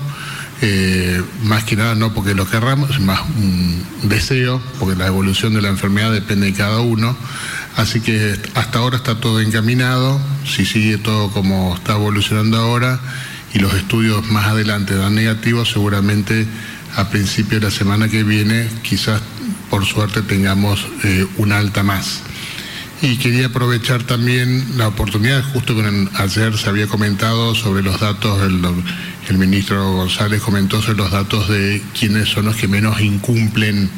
Eh, 0.63 1.23
más 1.43 1.65
que 1.65 1.77
nada 1.77 1.95
no 1.95 2.15
porque 2.15 2.35
lo 2.35 2.49
querramos, 2.49 2.99
más 3.01 3.21
un 3.37 3.85
deseo, 4.05 4.63
porque 4.79 4.97
la 4.97 5.07
evolución 5.07 5.53
de 5.53 5.61
la 5.61 5.69
enfermedad 5.69 6.13
depende 6.13 6.47
de 6.47 6.55
cada 6.55 6.81
uno. 6.81 7.17
Así 7.77 8.01
que 8.01 8.39
hasta 8.55 8.79
ahora 8.79 8.97
está 8.97 9.21
todo 9.21 9.41
encaminado, 9.41 10.19
si 10.47 10.65
sigue 10.65 10.97
todo 10.97 11.31
como 11.31 11.75
está 11.75 11.93
evolucionando 11.93 12.57
ahora 12.57 12.99
y 13.53 13.59
los 13.59 13.75
estudios 13.75 14.27
más 14.31 14.47
adelante 14.47 14.95
dan 14.95 15.15
negativos, 15.15 15.71
seguramente 15.71 16.47
a 16.97 17.11
principio 17.11 17.61
de 17.61 17.67
la 17.67 17.71
semana 17.71 18.09
que 18.09 18.23
viene 18.23 18.67
quizás 18.83 19.21
por 19.71 19.85
suerte 19.85 20.23
tengamos 20.23 20.87
eh, 21.05 21.27
una 21.37 21.59
alta 21.59 21.83
más. 21.83 22.23
Y 23.03 23.17
quería 23.17 23.47
aprovechar 23.47 24.05
también 24.05 24.79
la 24.79 24.89
oportunidad, 24.89 25.45
justo 25.53 25.77
que 25.77 26.09
ayer 26.15 26.57
se 26.57 26.69
había 26.69 26.87
comentado 26.87 27.55
sobre 27.55 27.83
los 27.83 28.01
datos, 28.01 28.41
el, 28.43 29.39
ministro 29.39 29.93
González 29.93 30.41
comentó 30.41 30.81
sobre 30.81 30.99
los 30.99 31.11
datos 31.11 31.49
de 31.49 31.83
quiénes 31.99 32.29
son 32.29 32.47
los 32.47 32.57
que 32.57 32.69
menos 32.69 33.01
incumplen, 33.01 33.91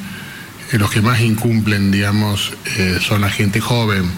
eh, 0.73 0.79
los 0.79 0.91
que 0.91 1.01
más 1.01 1.21
incumplen, 1.21 1.93
digamos, 1.93 2.53
eh, 2.77 2.99
son 3.01 3.21
la 3.21 3.31
gente 3.31 3.61
joven. 3.61 4.11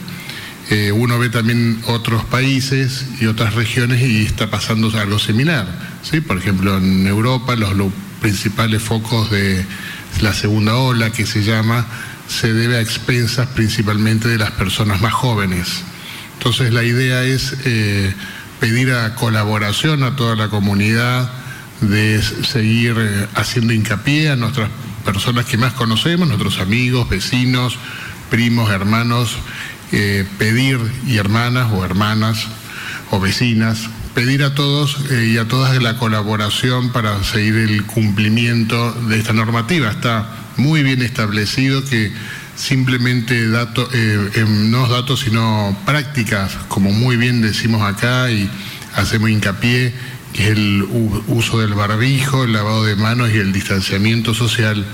uno 0.95 1.19
ve 1.19 1.29
también 1.31 1.83
otros 1.89 2.25
países 2.25 3.05
y 3.21 3.27
otras 3.27 3.55
regiones 3.55 4.01
y 4.03 4.25
está 4.25 4.51
pasando 4.51 4.89
algo 4.99 5.19
similar. 5.19 5.67
¿sí? 6.03 6.21
Por 6.21 6.39
ejemplo, 6.39 6.79
en 6.79 7.09
Europa 7.09 7.57
los 7.57 7.75
principales 8.21 8.83
focos 8.83 9.31
de 9.31 9.65
la 10.21 10.33
segunda 10.35 10.77
ola 10.77 11.11
que 11.11 11.27
se 11.27 11.43
llama, 11.43 11.87
se 12.29 12.53
debe 12.53 12.77
a 12.77 12.81
expensas 12.81 13.49
principalmente 13.49 14.29
de 14.29 14.39
las 14.39 14.53
personas 14.53 15.01
más 15.01 15.13
jóvenes. 15.13 15.83
Entonces 16.35 16.73
la 16.73 16.85
idea 16.85 17.25
es 17.25 17.55
eh, 17.65 18.15
pedir 18.61 18.93
a 18.93 19.15
colaboración 19.15 20.05
a 20.05 20.17
toda 20.17 20.37
la 20.37 20.49
comunidad 20.49 21.31
de 21.81 22.23
seguir 22.23 22.97
eh, 22.99 23.29
haciendo 23.35 23.73
hincapié 23.73 24.31
a 24.31 24.37
nuestras 24.37 24.71
personas 25.05 25.47
que 25.47 25.57
más 25.57 25.73
conocemos, 25.73 26.29
nuestros 26.29 26.59
amigos, 26.59 27.09
vecinos, 27.09 27.79
primos, 28.31 28.71
hermanos, 28.71 29.37
eh, 29.93 30.27
pedir 30.39 30.79
y 31.07 31.17
hermanas 31.17 31.73
o 31.73 31.85
hermanas 31.85 32.47
o 33.11 33.19
vecinas 33.19 33.89
pedir 34.15 34.43
a 34.43 34.55
todos 34.55 34.97
eh, 35.11 35.31
y 35.35 35.39
a 35.39 35.47
todas 35.47 35.81
la 35.83 35.97
colaboración 35.97 36.91
para 36.91 37.23
seguir 37.25 37.57
el 37.57 37.85
cumplimiento 37.85 38.93
de 39.09 39.19
esta 39.19 39.33
normativa. 39.33 39.91
Está 39.91 40.29
muy 40.57 40.83
bien 40.83 41.03
establecido 41.03 41.85
que 41.85 42.13
simplemente 42.57 43.49
datos, 43.49 43.89
eh, 43.95 44.45
no 44.47 44.87
datos 44.89 45.21
sino 45.21 45.77
prácticas, 45.87 46.57
como 46.69 46.91
muy 46.91 47.17
bien 47.17 47.41
decimos 47.41 47.83
acá 47.83 48.31
y 48.31 48.51
hacemos 48.95 49.31
hincapié, 49.31 49.95
que 50.33 50.45
es 50.45 50.51
el 50.51 50.87
uso 51.29 51.61
del 51.61 51.75
barbijo, 51.75 52.45
el 52.45 52.53
lavado 52.53 52.85
de 52.85 52.97
manos 52.97 53.31
y 53.33 53.39
el 53.39 53.53
distanciamiento 53.53 54.35
social. 54.35 54.85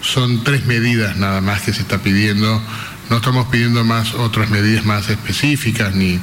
Son 0.00 0.44
tres 0.44 0.66
medidas 0.66 1.16
nada 1.16 1.40
más 1.40 1.62
que 1.62 1.72
se 1.72 1.82
está 1.82 1.98
pidiendo. 2.02 2.62
No 3.10 3.16
estamos 3.16 3.48
pidiendo 3.48 3.84
más 3.84 4.14
otras 4.14 4.50
medidas 4.50 4.84
más 4.84 5.08
específicas 5.08 5.94
ni 5.94 6.20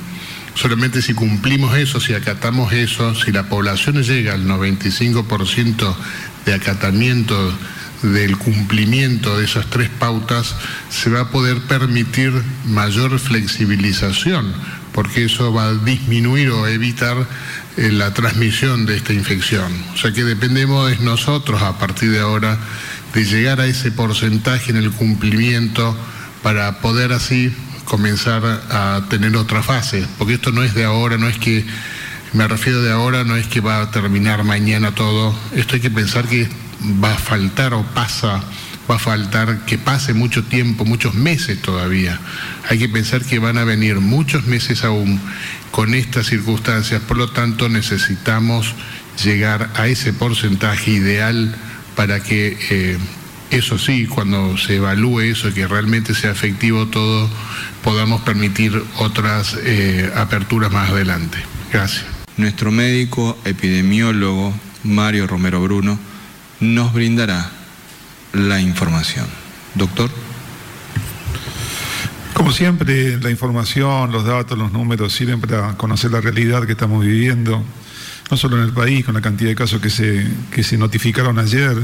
Solamente 0.55 1.01
si 1.01 1.13
cumplimos 1.13 1.75
eso, 1.77 2.00
si 2.00 2.13
acatamos 2.13 2.74
eso, 2.74 3.16
si 3.16 3.31
la 3.31 3.50
población 3.50 4.03
llega 4.03 4.33
al 4.33 4.46
95% 4.46 5.96
de 6.46 6.53
acatamiento 6.53 7.53
del 8.03 8.37
cumplimiento 8.37 9.37
de 9.37 9.46
esas 9.46 9.68
tres 9.68 9.89
pautas, 9.89 10.55
se 10.89 11.09
va 11.09 11.22
a 11.22 11.29
poder 11.29 11.61
permitir 11.61 12.31
mayor 12.66 13.18
flexibilización, 13.18 14.53
porque 14.92 15.25
eso 15.25 15.53
va 15.53 15.70
a 15.70 15.74
disminuir 15.74 16.50
o 16.50 16.68
evitar 16.68 17.18
eh, 17.77 17.92
la 17.92 18.13
transmisión 18.13 18.85
de 18.85 18.98
esta 18.98 19.13
infección. 19.13 19.72
O 19.94 19.98
sea 19.98 20.11
que 20.11 20.24
dependemos 20.24 20.89
de 20.89 20.98
nosotros 20.98 21.61
a 21.63 21.79
partir 21.79 22.11
de 22.11 22.20
ahora 22.20 22.59
de 23.13 23.25
llegar 23.25 23.61
a 23.61 23.66
ese 23.66 23.92
porcentaje 23.92 24.72
en 24.72 24.77
el 24.77 24.92
cumplimiento 24.92 25.96
para 26.44 26.79
poder 26.79 27.13
así 27.13 27.51
comenzar 27.94 28.44
a 28.72 29.03
tener 29.08 29.36
otra 29.36 29.62
fase, 29.62 30.03
porque 30.18 30.34
esto 30.34 30.51
no 30.51 30.64
es 30.64 30.74
de 30.74 30.84
ahora, 30.84 31.20
no 31.20 31.27
es 31.27 31.38
que, 31.38 31.64
me 32.34 32.48
refiero 32.48 32.82
de 32.82 32.92
ahora, 32.92 33.24
no 33.24 33.36
es 33.36 33.46
que 33.46 33.62
va 33.62 33.84
a 33.84 33.92
terminar 33.92 34.44
mañana 34.44 34.96
todo, 34.96 35.32
esto 35.53 35.75
hay 35.75 35.79
que 35.79 35.92
pensar 35.92 36.27
que 36.27 36.50
va 37.03 37.14
a 37.14 37.18
faltar 37.20 37.75
o 37.75 37.84
pasa, 37.84 38.42
va 38.90 38.96
a 38.96 38.98
faltar 38.98 39.66
que 39.68 39.77
pase 39.77 40.16
mucho 40.16 40.44
tiempo, 40.44 40.86
muchos 40.86 41.14
meses 41.14 41.62
todavía. 41.62 42.20
Hay 42.68 42.79
que 42.79 42.90
pensar 42.90 43.24
que 43.24 43.38
van 43.38 43.60
a 43.60 43.64
venir 43.64 44.00
muchos 44.00 44.48
meses 44.48 44.84
aún 44.84 45.22
con 45.70 45.94
estas 45.94 46.25
circunstancias, 46.25 47.00
por 47.08 47.18
lo 47.18 47.29
tanto 47.29 47.70
necesitamos 47.70 48.74
llegar 49.24 49.70
a 49.75 49.86
ese 49.86 50.14
porcentaje 50.14 50.90
ideal 50.90 51.56
para 51.96 52.24
que 52.24 52.58
eh, 52.72 52.98
eso 53.53 53.77
sí, 53.77 54.07
cuando 54.07 54.57
se 54.57 54.77
evalúe 54.77 55.22
eso, 55.22 55.53
que 55.53 55.68
realmente 55.68 56.16
sea 56.16 56.31
efectivo 56.31 56.87
todo, 56.87 57.29
podamos 57.83 58.22
permitir 58.22 58.83
otras 58.98 59.55
eh, 59.63 60.11
aperturas 60.16 60.72
más 60.72 60.89
adelante. 60.89 61.37
Gracias. 61.72 62.05
Nuestro 62.35 62.72
médico 62.72 63.37
epidemiólogo, 63.46 64.53
Mario 64.83 65.27
Romero 65.27 65.61
Bruno, 65.61 66.00
nos 66.59 66.94
brindará 66.94 67.51
la 68.33 68.59
información. 68.59 69.27
Doctor. 69.75 70.09
Como 72.33 72.51
siempre, 72.51 73.20
la 73.20 73.29
información, 73.29 74.11
los 74.11 74.25
datos, 74.25 74.57
los 74.57 74.72
números 74.72 75.13
sirven 75.13 75.39
para 75.39 75.77
conocer 75.77 76.09
la 76.11 76.22
realidad 76.22 76.66
que 76.66 76.72
estamos 76.72 77.05
viviendo 77.05 77.63
no 78.33 78.37
solo 78.37 78.57
en 78.57 78.63
el 78.63 78.74
país, 78.74 79.05
con 79.05 79.13
la 79.13 79.22
cantidad 79.22 79.51
de 79.51 79.55
casos 79.55 79.79
que 79.79 79.91
se, 79.91 80.25
que 80.50 80.63
se 80.63 80.75
notificaron 80.75 81.37
ayer. 81.37 81.77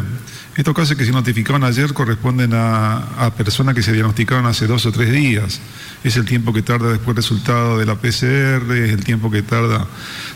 Estos 0.58 0.74
casos 0.74 0.98
que 0.98 1.06
se 1.06 1.12
notificaron 1.12 1.64
ayer 1.64 1.94
corresponden 1.94 2.54
a, 2.56 3.32
personas 3.38 3.76
que 3.76 3.84
se 3.84 3.94
diagnosticaron 3.94 4.48
hace 4.48 4.66
dos 4.66 4.84
o 4.88 4.92
tres 4.92 5.12
días. 5.12 5.62
Es 6.04 6.18
el 6.18 6.26
tiempo 6.26 6.52
que 6.52 6.64
tarda 6.64 6.90
después 6.90 7.10
el 7.10 7.18
resultado 7.18 7.78
de 7.78 7.86
la 7.86 7.94
PCR, 7.98 8.74
es 8.74 8.94
el 8.94 9.04
tiempo 9.04 9.30
que 9.30 9.44
tarda 9.44 9.86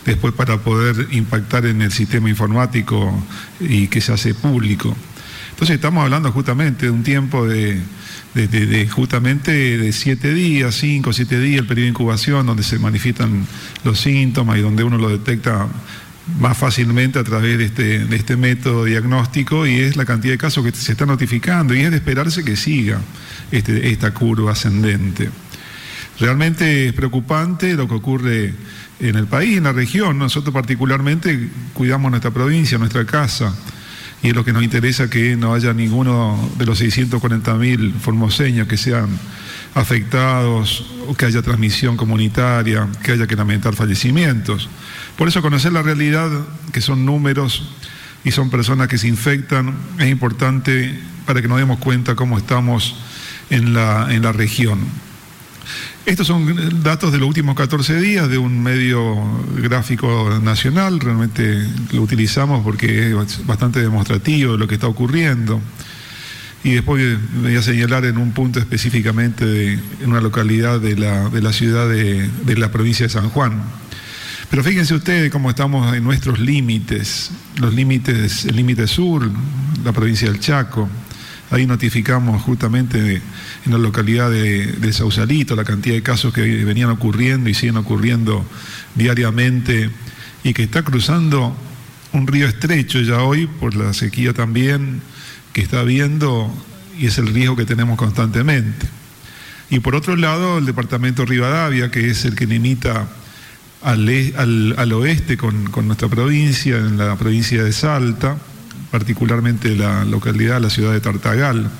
después 0.06 0.32
para 0.34 0.58
poder 0.58 1.08
impactar 1.10 1.66
en 1.66 1.82
el 1.82 1.90
sistema 1.90 2.30
informático 2.30 3.12
y 3.58 3.88
que 3.88 4.00
se 4.00 4.12
hace 4.12 4.34
público. 4.34 4.96
Entonces 5.50 5.74
estamos 5.74 6.04
hablando 6.04 6.30
justamente 6.30 6.86
de 6.86 6.92
un 6.92 7.02
tiempo 7.02 7.44
de, 7.44 7.80
de, 8.34 8.88
justamente 8.88 9.50
de 9.52 9.92
siete 9.92 10.32
días, 10.32 10.76
cinco, 10.76 11.12
siete 11.12 11.38
días, 11.40 11.60
el 11.60 11.66
periodo 11.66 11.84
de 11.84 11.90
incubación, 11.90 12.46
donde 12.46 12.62
se 12.62 12.78
manifiestan 12.78 13.46
los 13.84 14.00
síntomas 14.00 14.58
y 14.58 14.60
donde 14.62 14.84
uno 14.84 14.98
lo 14.98 15.08
detecta 15.08 15.68
más 16.38 16.56
fácilmente 16.56 17.18
a 17.18 17.24
través 17.24 17.58
de 17.58 17.64
este, 17.64 17.98
de 18.04 18.16
este 18.16 18.36
método 18.36 18.84
diagnóstico 18.84 19.66
y 19.66 19.80
es 19.80 19.96
la 19.96 20.04
cantidad 20.04 20.32
de 20.32 20.38
casos 20.38 20.64
que 20.64 20.72
se 20.72 20.92
está 20.92 21.06
notificando 21.06 21.74
y 21.74 21.80
es 21.80 21.90
de 21.90 21.96
esperarse 21.96 22.44
que 22.44 22.56
siga 22.56 23.00
este, 23.52 23.90
esta 23.90 24.12
curva 24.12 24.52
ascendente. 24.52 25.30
Realmente 26.18 26.88
es 26.88 26.92
preocupante 26.92 27.74
lo 27.74 27.88
que 27.88 27.94
ocurre 27.94 28.54
en 29.00 29.16
el 29.16 29.26
país, 29.26 29.58
en 29.58 29.64
la 29.64 29.72
región. 29.72 30.18
Nosotros 30.18 30.54
particularmente 30.54 31.48
cuidamos 31.72 32.10
nuestra 32.10 32.30
provincia, 32.30 32.78
nuestra 32.78 33.04
casa, 33.04 33.54
y 34.22 34.28
es 34.28 34.34
lo 34.34 34.44
que 34.44 34.52
nos 34.52 34.62
interesa 34.62 35.10
que 35.10 35.36
no 35.36 35.52
haya 35.52 35.74
ninguno 35.74 36.50
de 36.56 36.64
los 36.64 36.80
640.000 36.80 37.94
formoseños 37.94 38.68
que 38.68 38.76
sean 38.76 39.08
afectados, 39.74 40.86
o 41.08 41.14
que 41.14 41.26
haya 41.26 41.42
transmisión 41.42 41.96
comunitaria, 41.96 42.88
que 43.02 43.12
haya 43.12 43.26
que 43.26 43.36
lamentar 43.36 43.74
fallecimientos. 43.74 44.68
Por 45.16 45.28
eso 45.28 45.42
conocer 45.42 45.72
la 45.72 45.82
realidad, 45.82 46.30
que 46.72 46.80
son 46.80 47.04
números 47.04 47.68
y 48.24 48.32
son 48.32 48.50
personas 48.50 48.88
que 48.88 48.98
se 48.98 49.08
infectan, 49.08 49.74
es 49.98 50.08
importante 50.10 50.98
para 51.26 51.40
que 51.40 51.48
nos 51.48 51.58
demos 51.58 51.78
cuenta 51.78 52.14
cómo 52.14 52.38
estamos 52.38 52.96
en 53.50 53.74
la, 53.74 54.12
en 54.12 54.22
la 54.22 54.32
región. 54.32 54.80
Estos 56.06 56.26
son 56.26 56.82
datos 56.82 57.12
de 57.12 57.18
los 57.18 57.28
últimos 57.28 57.54
14 57.54 57.98
días 57.98 58.28
de 58.28 58.36
un 58.36 58.62
medio 58.62 59.16
gráfico 59.56 60.38
nacional, 60.42 61.00
realmente 61.00 61.66
lo 61.92 62.02
utilizamos 62.02 62.62
porque 62.62 63.10
es 63.10 63.46
bastante 63.46 63.80
demostrativo 63.80 64.52
de 64.52 64.58
lo 64.58 64.68
que 64.68 64.74
está 64.74 64.86
ocurriendo. 64.86 65.62
Y 66.62 66.72
después 66.72 67.18
voy 67.42 67.56
a 67.56 67.62
señalar 67.62 68.04
en 68.06 68.18
un 68.18 68.32
punto 68.32 68.58
específicamente 68.58 69.44
de, 69.46 69.72
en 69.72 70.10
una 70.10 70.20
localidad 70.20 70.80
de 70.80 70.96
la, 70.96 71.28
de 71.28 71.42
la 71.42 71.52
ciudad 71.52 71.88
de, 71.88 72.28
de 72.28 72.56
la 72.56 72.70
provincia 72.70 73.06
de 73.06 73.10
San 73.10 73.30
Juan. 73.30 73.62
Pero 74.50 74.62
fíjense 74.62 74.94
ustedes 74.94 75.30
cómo 75.30 75.50
estamos 75.50 75.94
en 75.94 76.04
nuestros 76.04 76.38
límites, 76.38 77.30
los 77.56 77.74
límites, 77.74 78.44
el 78.44 78.56
límite 78.56 78.86
sur, 78.86 79.28
la 79.84 79.92
provincia 79.92 80.30
del 80.30 80.40
Chaco. 80.40 80.88
Ahí 81.50 81.66
notificamos 81.66 82.42
justamente 82.42 83.20
en 83.64 83.72
la 83.72 83.78
localidad 83.78 84.30
de, 84.30 84.92
Sausalito 84.92 85.56
la 85.56 85.64
cantidad 85.64 85.94
de 85.94 86.02
casos 86.02 86.32
que 86.32 86.42
venían 86.64 86.90
ocurriendo 86.90 87.50
y 87.50 87.54
siguen 87.54 87.76
ocurriendo 87.76 88.44
diariamente 88.94 89.90
y 90.42 90.52
que 90.52 90.62
está 90.62 90.82
cruzando 90.82 91.56
un 92.12 92.26
río 92.26 92.46
estrecho 92.46 93.00
ya 93.00 93.22
hoy 93.22 93.46
por 93.46 93.74
la 93.74 93.92
sequía 93.92 94.32
también 94.32 95.00
que 95.52 95.62
está 95.62 95.80
habiendo 95.80 96.52
y 96.98 97.06
es 97.06 97.18
el 97.18 97.28
riesgo 97.28 97.56
que 97.56 97.64
tenemos 97.64 97.96
constantemente. 97.96 98.86
Y 99.70 99.80
por 99.80 99.94
otro 99.94 100.14
lado, 100.16 100.58
el 100.58 100.66
departamento 100.66 101.24
Rivadavia, 101.24 101.90
que 101.90 102.10
es 102.10 102.24
el 102.24 102.36
que 102.36 102.46
limita 102.46 103.08
al, 103.84 104.08
e, 104.08 104.32
al, 104.36 104.92
oeste 104.92 105.36
con, 105.36 105.70
con, 105.70 105.86
nuestra 105.86 106.08
provincia, 106.08 106.78
en 106.78 106.96
la 106.96 107.16
provincia 107.16 107.62
de 107.62 107.72
Salta, 107.72 108.36
particularmente 108.90 109.76
la 109.76 110.04
localidad, 110.04 110.60
la 110.60 110.70
ciudad 110.70 110.92
de 110.92 111.00
Tartagal, 111.00 111.70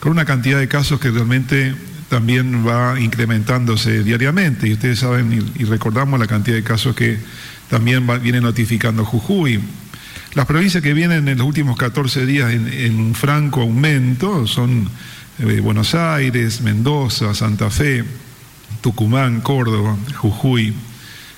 con 0.00 0.12
una 0.12 0.26
cantidad 0.26 0.58
de 0.58 0.68
casos 0.68 1.00
que 1.00 1.10
realmente 1.10 1.74
también 2.08 2.66
va 2.66 3.00
incrementándose 3.00 4.04
diariamente. 4.04 4.68
Y 4.68 4.74
ustedes 4.74 4.98
saben 4.98 5.52
y, 5.56 5.64
recordamos 5.64 6.20
la 6.20 6.26
cantidad 6.26 6.56
de 6.56 6.62
casos 6.62 6.94
que 6.94 7.18
también 7.70 8.06
viene 8.22 8.40
notificando 8.40 9.04
Jujuy. 9.04 9.60
Las 10.34 10.46
provincias 10.46 10.82
que 10.82 10.92
vienen 10.92 11.26
en 11.26 11.38
los 11.38 11.46
últimos 11.46 11.76
14 11.78 12.26
días 12.26 12.52
en, 12.52 12.98
un 12.98 13.14
franco 13.14 13.62
aumento 13.62 14.46
son 14.46 14.88
eh, 15.38 15.60
Buenos 15.60 15.94
Aires, 15.94 16.60
Mendoza, 16.60 17.34
Santa 17.34 17.70
Fe, 17.70 18.04
Tucumán, 18.82 19.40
Córdoba, 19.40 19.96
Jujuy 20.16 20.74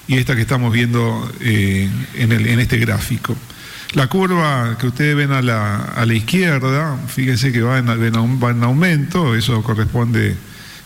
y 0.09 0.17
esta 0.17 0.35
que 0.35 0.43
estamos 0.43 0.73
viendo 0.73 1.31
eh, 1.41 1.89
en, 2.15 2.33
en 2.33 2.61
este 2.61 2.79
gráfico. 2.79 3.37
La 3.95 4.07
curva 4.07 4.77
que 4.79 4.87
ustedes 4.87 5.15
ven 5.15 5.33
a 5.33 5.43
la, 5.43 5.77
a 5.77 6.07
la 6.07 6.15
izquierda, 6.15 6.99
fíjense 7.09 7.53
que 7.53 7.61
va 7.61 7.79
en, 7.79 7.89
va 7.89 8.51
en, 8.51 8.63
aumento, 8.63 9.35
eso 9.35 9.63
corresponde, 9.63 10.35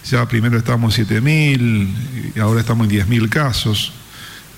ya 0.05 0.27
primero 0.27 0.59
estábamos 0.59 0.99
7.000 0.99 2.33
y 2.35 2.39
ahora 2.41 2.61
estamos 2.61 2.89
en 2.91 3.07
10.000 3.07 3.29
casos 3.29 3.93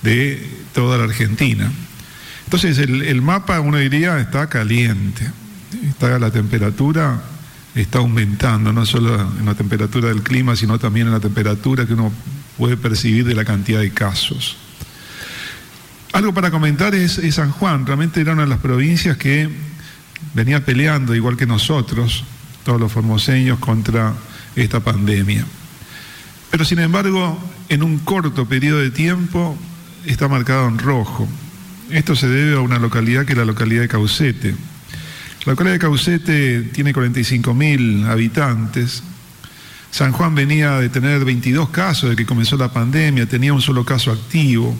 de 0.03 0.49
toda 0.73 0.97
la 0.97 1.05
Argentina. 1.05 1.71
Entonces 2.44 2.79
el, 2.79 3.03
el, 3.03 3.21
mapa, 3.21 3.61
uno 3.61 3.77
diría, 3.77 4.18
está 4.18 4.49
caliente, 4.49 5.31
está 5.90 6.18
la 6.18 6.31
temperatura 6.31 7.21
está 7.81 7.99
aumentando, 7.99 8.73
no 8.73 8.87
solo 8.87 9.14
en 9.38 9.47
la 9.47 9.55
temperatura 9.55 10.09
del 10.09 10.23
clima, 10.23 10.57
sino 10.57 10.79
también 10.79 11.07
en 11.07 11.12
la 11.12 11.21
temperatura 11.21 11.87
que 11.87 11.94
uno 11.94 12.12
puede 12.59 12.77
percibir 12.77 13.25
de 13.25 13.35
la 13.35 13.44
cantidad 13.44 13.81
de 13.81 13.92
casos. 13.92 14.57
Algo 16.12 16.35
para 16.35 16.51
comentar 16.51 16.94
es, 16.94 17.21
San 17.31 17.53
Juan, 17.53 17.87
realmente 17.87 18.21
era 18.21 18.33
una 18.33 18.42
de 18.42 18.49
las 18.49 18.59
provincias 18.59 19.16
que 19.16 19.49
venía 20.35 20.64
peleando, 20.64 21.14
igual 21.14 21.37
que 21.37 21.47
nosotros, 21.47 22.25
todos 22.64 22.81
los 22.81 22.90
formoseños, 22.90 23.59
contra 23.59 24.14
esta 24.57 24.81
pandemia. 24.81 25.47
Pero 26.51 26.64
sin 26.64 26.81
embargo, 26.81 27.38
en 27.68 27.83
un 27.83 27.99
corto 27.99 28.47
periodo 28.47 28.81
de 28.81 28.90
tiempo 28.90 29.57
está 30.07 30.29
marcado 30.29 30.66
en 30.66 30.79
rojo. 30.79 31.29
Esto 31.90 32.16
se 32.16 32.29
debe 32.29 32.57
a 32.57 32.61
una 32.61 32.79
localidad 32.79 33.25
que 33.25 33.33
es 33.33 33.38
la 33.38 33.44
localidad 33.44 33.83
de 33.83 33.88
Caucete. 33.88 34.55
La 35.44 35.53
localidad 35.53 35.75
de 35.75 35.79
Caucete 35.79 36.62
tiene 36.73 36.92
45.000 36.92 38.07
habitantes. 38.07 39.03
San 39.90 40.12
Juan 40.12 40.35
venía 40.35 40.79
de 40.79 40.88
tener 40.88 41.24
22 41.24 41.70
casos 41.70 42.11
de 42.11 42.16
que 42.16 42.27
comenzó 42.27 42.57
la 42.57 42.72
pandemia, 42.72 43.27
tenía 43.27 43.53
un 43.53 43.62
solo 43.62 43.85
caso 43.85 44.12
activo. 44.12 44.77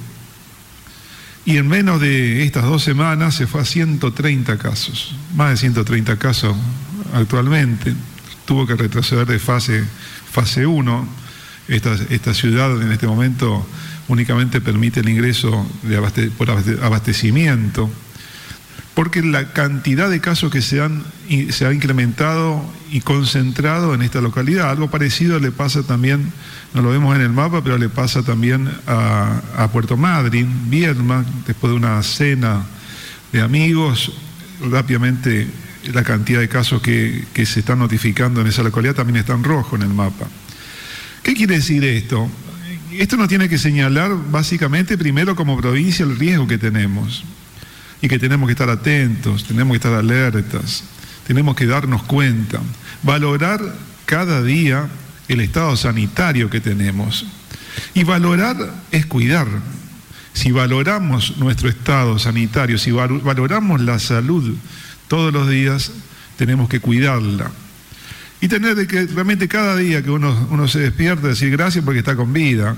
Y 1.45 1.57
en 1.57 1.67
menos 1.67 2.01
de 2.01 2.45
estas 2.45 2.65
dos 2.65 2.83
semanas 2.83 3.35
se 3.35 3.47
fue 3.47 3.63
a 3.63 3.65
130 3.65 4.59
casos, 4.59 5.15
más 5.35 5.51
de 5.53 5.57
130 5.57 6.19
casos 6.19 6.55
actualmente. 7.15 7.95
Tuvo 8.45 8.67
que 8.67 8.77
retroceder 8.77 9.27
de 9.27 9.39
fase, 9.39 9.85
fase 10.31 10.67
1. 10.67 11.09
Esta, 11.69 11.95
esta 12.11 12.35
ciudad 12.35 12.81
en 12.81 12.93
este 12.93 13.07
momento 13.07 13.67
únicamente 14.09 14.61
permite 14.61 15.01
el 15.01 15.09
ingreso 15.09 15.67
de 15.83 16.31
por 16.31 16.51
abastecimiento 16.51 17.91
porque 18.99 19.23
la 19.23 19.53
cantidad 19.53 20.11
de 20.11 20.19
casos 20.19 20.51
que 20.51 20.61
se 20.61 20.81
han 20.81 21.05
se 21.51 21.65
ha 21.65 21.73
incrementado 21.73 22.61
y 22.91 23.01
concentrado 23.01 23.95
en 23.95 24.03
esta 24.03 24.21
localidad. 24.21 24.71
Algo 24.71 24.91
parecido 24.91 25.39
le 25.39 25.53
pasa 25.53 25.85
también, 25.85 26.33
no 26.75 26.83
lo 26.83 26.91
vemos 26.91 27.15
en 27.15 27.23
el 27.23 27.29
mapa, 27.29 27.63
pero 27.63 27.79
le 27.79 27.89
pasa 27.89 28.25
también 28.25 28.69
a, 28.89 29.69
Puerto 29.73 29.97
Madryn, 29.97 30.69
Viedma, 30.69 31.25
después 31.47 31.71
de 31.71 31.77
una 31.77 32.03
cena 32.03 32.67
de 33.31 33.41
amigos, 33.41 34.15
rápidamente 34.69 35.47
la 35.93 36.03
cantidad 36.03 36.41
de 36.41 36.49
casos 36.49 36.83
que, 36.83 37.25
que 37.33 37.47
se 37.47 37.61
están 37.61 37.79
notificando 37.79 38.41
en 38.41 38.49
esa 38.49 38.65
localidad 38.65 38.97
también 38.97 39.19
está 39.19 39.33
en 39.33 39.45
rojo 39.45 39.77
en 39.77 39.83
el 39.83 39.95
mapa. 39.95 40.27
¿Qué 41.23 41.35
quiere 41.35 41.55
decir 41.55 41.85
esto? 41.85 42.29
Esto 42.91 43.17
nos 43.17 43.29
tiene 43.29 43.49
que 43.49 43.59
señalar 43.59 44.11
básicamente 44.33 44.99
primero 44.99 45.37
como 45.37 45.57
provincia 45.57 46.05
el 46.05 46.19
riesgo 46.19 46.49
que 46.49 46.59
tenemos 46.59 47.23
y 48.01 48.09
que 48.09 48.19
tenemos 48.19 48.47
que 48.47 48.53
estar 48.53 48.71
atentos, 48.71 49.45
tenemos 49.45 49.73
que 49.73 49.77
estar 49.77 49.95
alertas, 49.95 50.85
tenemos 51.27 51.57
que 51.57 51.67
darnos 51.67 52.03
cuenta, 52.05 52.61
valorar 53.03 53.61
cada 54.07 54.43
día 54.43 54.89
el 55.29 55.41
estado 55.41 55.77
sanitario 55.77 56.51
que 56.51 56.61
tenemos. 56.61 57.27
Y 57.95 58.05
valorar 58.05 58.57
es 58.91 59.07
cuidar. 59.07 59.47
Si 60.33 60.53
valoramos 60.53 61.37
nuestro 61.39 61.69
estado 61.69 62.19
sanitario, 62.19 62.79
si 62.79 62.91
valoramos 62.91 63.81
la 63.81 63.99
salud 63.99 64.55
todos 65.09 65.33
los 65.33 65.49
días, 65.49 65.93
tenemos 66.37 66.69
que 66.69 66.81
cuidarla. 66.81 67.51
Y 68.41 68.47
tener 68.47 68.87
que 68.87 69.07
realmente 69.07 69.49
cada 69.49 69.77
día 69.77 70.03
que 70.03 70.11
uno, 70.11 70.47
uno 70.51 70.69
se 70.69 70.79
despierta, 70.79 71.29
decir 71.29 71.51
gracias 71.51 71.85
porque 71.85 71.99
está 71.99 72.15
con 72.15 72.33
vida, 72.33 72.77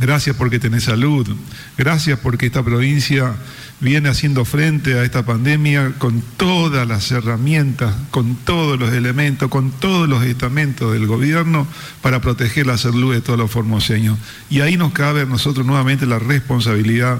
gracias 0.00 0.34
porque 0.34 0.58
tenés 0.58 0.84
salud, 0.84 1.28
gracias 1.76 2.18
porque 2.18 2.46
esta 2.46 2.62
provincia 2.62 3.34
viene 3.80 4.08
haciendo 4.08 4.44
frente 4.44 4.98
a 4.98 5.04
esta 5.04 5.24
pandemia 5.24 5.92
con 5.98 6.22
todas 6.36 6.88
las 6.88 7.10
herramientas, 7.10 7.94
con 8.10 8.36
todos 8.36 8.78
los 8.78 8.92
elementos, 8.92 9.50
con 9.50 9.70
todos 9.70 10.08
los 10.08 10.24
estamentos 10.24 10.92
del 10.92 11.06
gobierno 11.06 11.66
para 12.00 12.20
proteger 12.20 12.66
la 12.66 12.78
salud 12.78 13.12
de 13.12 13.20
todos 13.20 13.38
los 13.38 13.50
formoseños. 13.50 14.18
Y 14.48 14.60
ahí 14.60 14.76
nos 14.76 14.92
cabe 14.92 15.22
a 15.22 15.26
nosotros 15.26 15.66
nuevamente 15.66 16.06
la 16.06 16.18
responsabilidad, 16.18 17.18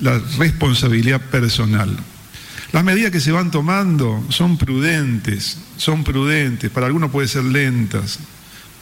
la 0.00 0.18
responsabilidad 0.38 1.20
personal. 1.20 1.96
Las 2.72 2.84
medidas 2.84 3.10
que 3.10 3.20
se 3.20 3.32
van 3.32 3.50
tomando 3.50 4.24
son 4.28 4.56
prudentes, 4.56 5.58
son 5.76 6.04
prudentes, 6.04 6.70
para 6.70 6.86
algunos 6.86 7.10
pueden 7.10 7.28
ser 7.28 7.44
lentas. 7.44 8.20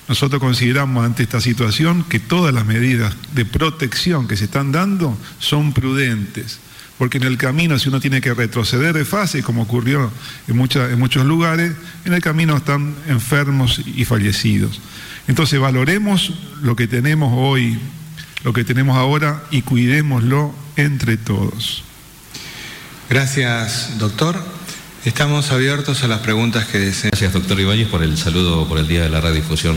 Nosotros 0.08 0.40
consideramos 0.40 1.04
ante 1.04 1.22
esta 1.22 1.40
situación 1.40 2.04
que 2.04 2.18
todas 2.18 2.54
las 2.54 2.64
medidas 2.64 3.14
de 3.34 3.44
protección 3.44 4.26
que 4.26 4.36
se 4.36 4.44
están 4.44 4.72
dando 4.72 5.16
son 5.38 5.72
prudentes 5.72 6.60
porque 6.98 7.18
en 7.18 7.24
el 7.24 7.38
camino, 7.38 7.78
si 7.78 7.88
uno 7.88 8.00
tiene 8.00 8.20
que 8.20 8.34
retroceder 8.34 8.92
de 8.92 9.04
fase, 9.04 9.44
como 9.44 9.62
ocurrió 9.62 10.10
en, 10.48 10.60
en 10.60 10.98
muchos 10.98 11.24
lugares, 11.24 11.72
en 12.04 12.12
el 12.12 12.20
camino 12.20 12.56
están 12.56 12.96
enfermos 13.06 13.80
y 13.86 14.04
fallecidos. 14.04 14.80
Entonces 15.28 15.60
valoremos 15.60 16.32
lo 16.60 16.74
que 16.74 16.88
tenemos 16.88 17.32
hoy, 17.36 17.78
lo 18.42 18.52
que 18.52 18.64
tenemos 18.64 18.96
ahora 18.96 19.44
y 19.52 19.62
cuidémoslo 19.62 20.52
entre 20.76 21.16
todos. 21.16 21.84
Gracias, 23.08 23.96
doctor. 23.98 24.57
Estamos 25.04 25.52
abiertos 25.52 26.02
a 26.02 26.08
las 26.08 26.20
preguntas 26.20 26.66
que 26.66 26.78
deseen. 26.78 27.10
Gracias, 27.10 27.32
doctor 27.32 27.58
Ibáñez, 27.60 27.86
por 27.86 28.02
el 28.02 28.18
saludo 28.18 28.66
por 28.66 28.78
el 28.78 28.88
Día 28.88 29.04
de 29.04 29.08
la 29.08 29.20
Radiodifusión 29.20 29.76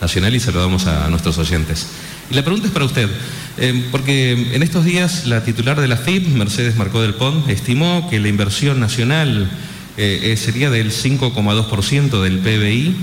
Nacional 0.00 0.32
y 0.32 0.38
saludamos 0.38 0.86
a 0.86 1.08
nuestros 1.08 1.38
oyentes. 1.38 1.88
Y 2.30 2.34
la 2.34 2.42
pregunta 2.42 2.68
es 2.68 2.72
para 2.72 2.84
usted, 2.84 3.10
eh, 3.58 3.88
porque 3.90 4.54
en 4.54 4.62
estos 4.62 4.84
días 4.84 5.26
la 5.26 5.42
titular 5.42 5.80
de 5.80 5.88
la 5.88 5.96
FIP, 5.96 6.28
Mercedes 6.28 6.76
Marcó 6.76 7.02
del 7.02 7.14
Pont, 7.14 7.48
estimó 7.50 8.08
que 8.08 8.20
la 8.20 8.28
inversión 8.28 8.78
nacional 8.78 9.50
eh, 9.96 10.20
eh, 10.22 10.36
sería 10.36 10.70
del 10.70 10.92
5,2% 10.92 12.22
del 12.22 12.38
PBI 12.38 12.94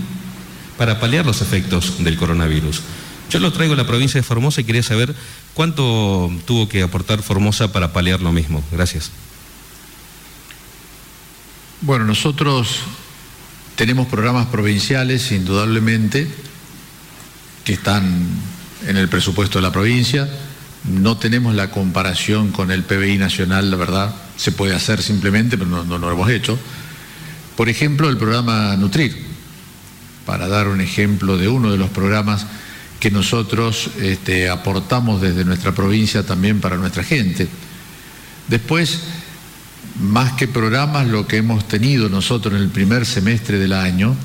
para 0.78 1.02
paliar 1.02 1.26
los 1.26 1.42
efectos 1.42 2.02
del 2.02 2.16
coronavirus. 2.16 2.82
Yo 3.30 3.40
lo 3.40 3.52
traigo 3.52 3.74
a 3.74 3.78
la 3.78 3.86
provincia 3.86 4.22
de 4.22 4.24
Formosa 4.24 4.62
y 4.62 4.64
quería 4.64 4.84
saber 4.84 5.14
cuánto 5.54 6.32
tuvo 6.46 6.70
que 6.70 6.82
aportar 6.82 7.22
Formosa 7.22 7.74
para 7.74 7.92
paliar 7.92 8.22
lo 8.22 8.32
mismo. 8.32 8.64
Gracias. 8.72 9.12
Bueno, 11.82 12.06
nosotros 12.06 12.80
tenemos 13.76 14.08
programas 14.08 14.48
provinciales, 14.48 15.32
indudablemente, 15.32 16.28
que 17.64 17.74
están 17.74 18.26
en 18.88 18.98
el 18.98 19.08
presupuesto 19.10 19.60
de 19.60 19.62
la 19.62 19.72
provincia. 19.72 20.28
No 20.86 21.18
tenemos 21.18 21.54
la 21.54 21.70
comparación 21.70 22.52
con 22.52 22.72
el 22.72 22.84
PBI 22.84 23.20
nacional, 23.20 23.70
la 23.70 23.78
verdad, 23.78 24.16
se 24.38 24.52
puede 24.52 24.74
hacer 24.74 25.04
simplemente, 25.04 25.56
pero 25.56 25.84
no, 25.84 25.98
lo 26.00 26.12
hemos 26.12 26.32
hecho. 26.32 26.58
Por 27.56 27.70
ejemplo, 27.70 28.10
el 28.10 28.18
programa 28.18 28.76
Nutrir, 28.76 29.16
para 30.26 30.48
dar 30.48 30.70
un 30.70 30.82
ejemplo 30.82 31.38
de 31.38 31.48
uno 31.48 31.72
de 31.72 31.78
los 31.78 31.92
programas 31.92 32.48
que 33.00 33.12
nosotros 33.12 33.92
este, 34.02 34.50
aportamos 34.50 35.22
desde 35.22 35.46
nuestra 35.46 35.74
provincia 35.74 36.26
también 36.26 36.60
para 36.60 36.78
nuestra 36.78 37.04
gente. 37.04 37.48
Después, 38.48 39.00
más 40.00 40.34
que 40.34 40.48
programas, 40.48 41.08
lo 41.08 41.28
que 41.28 41.38
hemos 41.38 41.68
tenido 41.68 42.10
nosotros 42.10 42.54
en 42.54 42.62
el 42.62 42.70
primer 42.70 43.06
semestre 43.06 43.58
del 43.58 43.74
año 43.74 44.16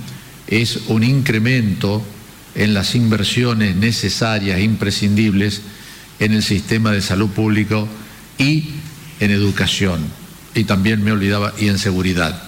es 0.47 0.81
un 0.89 1.03
incremento 1.03 2.03
en 2.55 2.75
las 2.75 2.95
inversiones 2.95 3.77
necesarias, 3.77 4.61
imprescindibles, 4.61 5.63
en 6.19 6.33
el 6.33 6.43
sistema 6.43 6.93
de 6.93 7.01
salud 7.01 7.31
público 7.31 7.89
y 8.39 8.71
en 9.21 9.31
educación. 9.31 10.01
Y 10.55 10.65
también 10.65 11.03
me 11.03 11.13
olvidaba, 11.13 11.55
y 11.59 11.69
en 11.69 11.79
seguridad. 11.79 12.43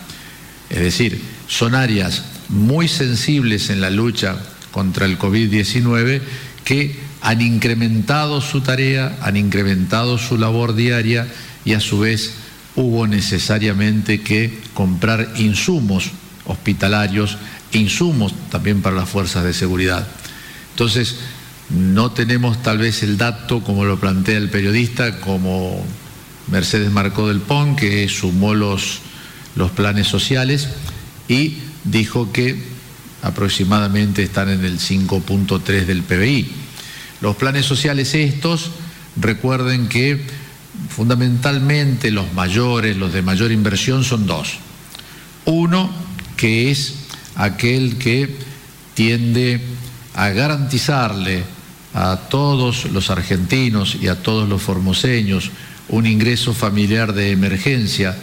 Es 0.69 0.81
decir, 0.81 1.21
son 1.49 1.75
áreas 1.75 2.25
muy 2.51 2.89
sensibles 2.89 3.71
en 3.71 3.81
la 3.81 3.91
lucha 3.91 4.37
contra 4.71 5.07
el 5.07 5.19
COVID-19 5.19 6.21
que 6.65 6.97
han 7.23 7.41
incrementado 7.41 8.43
su 8.43 8.61
tarea, 8.61 9.17
han 9.23 9.39
incrementado 9.39 10.19
su 10.19 10.37
labor 10.37 10.75
diaria 10.75 11.27
y 11.65 11.73
a 11.73 11.81
su 11.81 12.01
vez 12.01 12.35
hubo 12.77 13.07
necesariamente 13.07 14.21
que 14.21 14.61
comprar 14.75 15.35
insumos 15.37 16.11
hospitalarios, 16.47 17.39
insumos 17.73 18.35
también 18.51 18.83
para 18.83 18.97
las 18.97 19.09
fuerzas 19.09 19.45
de 19.45 19.55
seguridad. 19.55 20.07
Entonces, 20.71 21.17
no 21.71 22.13
tenemos 22.13 22.63
tal 22.63 22.79
vez 22.79 23.03
el 23.03 23.17
dato 23.17 23.63
como 23.63 23.85
lo 23.85 23.99
plantea 23.99 24.37
el 24.37 24.51
periodista, 24.51 25.21
como 25.21 25.85
Mercedes 26.51 26.91
Marcó 26.91 27.29
del 27.29 27.41
Pon, 27.41 27.77
que 27.77 28.09
sumó 28.09 28.55
los, 28.55 29.01
los 29.57 29.71
planes 29.71 30.07
sociales 30.07 30.69
y 31.29 31.59
dijo 31.85 32.33
que 32.33 32.75
aproximadamente 33.23 34.23
están 34.23 34.51
en 34.51 34.65
el 34.65 34.79
5.3 34.79 35.87
del 35.87 36.03
PBI. 36.03 36.51
Los 37.23 37.37
planes 37.37 37.65
sociales 37.65 38.15
estos, 38.15 38.73
recuerden 39.17 39.89
que 39.89 40.27
fundamentalmente 40.89 42.11
los 42.11 42.33
mayores, 42.33 42.97
los 42.97 43.13
de 43.13 43.23
mayor 43.23 43.53
inversión 43.53 44.05
son 44.05 44.27
dos. 44.27 44.55
Uno, 45.45 45.91
que 46.37 46.71
es 46.71 46.95
aquel 47.37 47.99
que 47.99 48.37
tiende 48.95 49.61
a 50.15 50.29
garantizarle 50.31 51.45
a 51.93 52.17
todos 52.29 52.87
los 52.87 53.11
argentinos 53.11 53.97
y 54.01 54.09
a 54.09 54.23
todos 54.23 54.49
los 54.49 54.63
formoseños 54.63 55.51
un 55.89 56.07
ingreso 56.07 56.55
familiar 56.55 57.13
de 57.13 57.31
emergencia, 57.31 58.17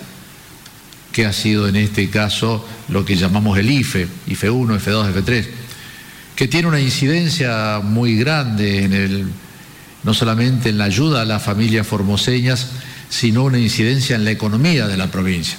que 1.12 1.26
ha 1.26 1.34
sido 1.34 1.68
en 1.68 1.76
este 1.76 2.10
caso 2.10 2.66
lo 2.88 3.04
que 3.06 3.16
llamamos 3.16 3.58
el 3.58 3.70
IFE, 3.70 4.08
IFE 4.28 4.50
1, 4.50 4.76
IFE 4.76 4.92
2, 4.92 5.10
IFE 5.10 5.22
3, 5.22 5.50
que 6.36 6.48
tiene 6.48 6.68
una 6.68 6.80
incidencia 6.80 7.82
muy 7.84 8.16
grande 8.16 8.86
en 8.86 8.94
el 8.94 9.28
no 10.04 10.14
solamente 10.14 10.70
en 10.70 10.78
la 10.78 10.86
ayuda 10.86 11.22
a 11.22 11.26
las 11.26 11.44
familias 11.44 11.86
formoseñas, 11.86 12.68
sino 13.10 13.44
una 13.44 13.60
incidencia 13.60 14.16
en 14.16 14.26
la 14.26 14.32
economía 14.32 14.88
de 14.88 14.98
la 14.98 15.12
provincia. 15.12 15.58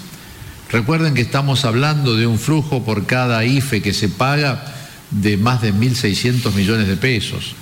Recuerden 0.71 1.15
que 1.15 1.21
estamos 1.21 1.65
hablando 1.65 2.17
de 2.17 2.27
un 2.27 2.39
flujo 2.39 2.83
por 2.83 3.05
cada 3.05 3.45
IFE 3.45 3.83
que 3.83 3.93
se 3.93 4.09
paga 4.09 4.65
de 5.11 5.37
más 5.37 5.61
de 5.61 5.75
1.600 5.75 6.53
millones 6.55 6.89
de 6.89 6.97
pesos. 6.97 7.55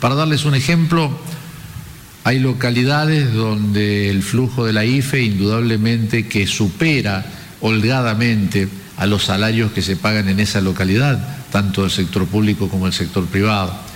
Para 0.00 0.16
darles 0.16 0.44
un 0.44 0.54
ejemplo, 0.54 1.16
hay 2.24 2.40
localidades 2.40 3.32
donde 3.32 4.10
el 4.10 4.22
flujo 4.22 4.66
de 4.66 4.72
la 4.72 4.84
IFE 4.84 5.22
indudablemente 5.22 6.26
que 6.26 6.46
supera 6.46 7.24
holgadamente 7.60 8.68
a 8.96 9.06
los 9.06 9.24
salarios 9.24 9.72
que 9.72 9.82
se 9.82 9.96
pagan 9.96 10.28
en 10.28 10.40
esa 10.40 10.60
localidad, 10.60 11.38
tanto 11.52 11.82
del 11.82 11.90
sector 11.90 12.26
público 12.26 12.68
como 12.68 12.86
del 12.86 12.94
sector 12.94 13.26
privado. 13.26 13.89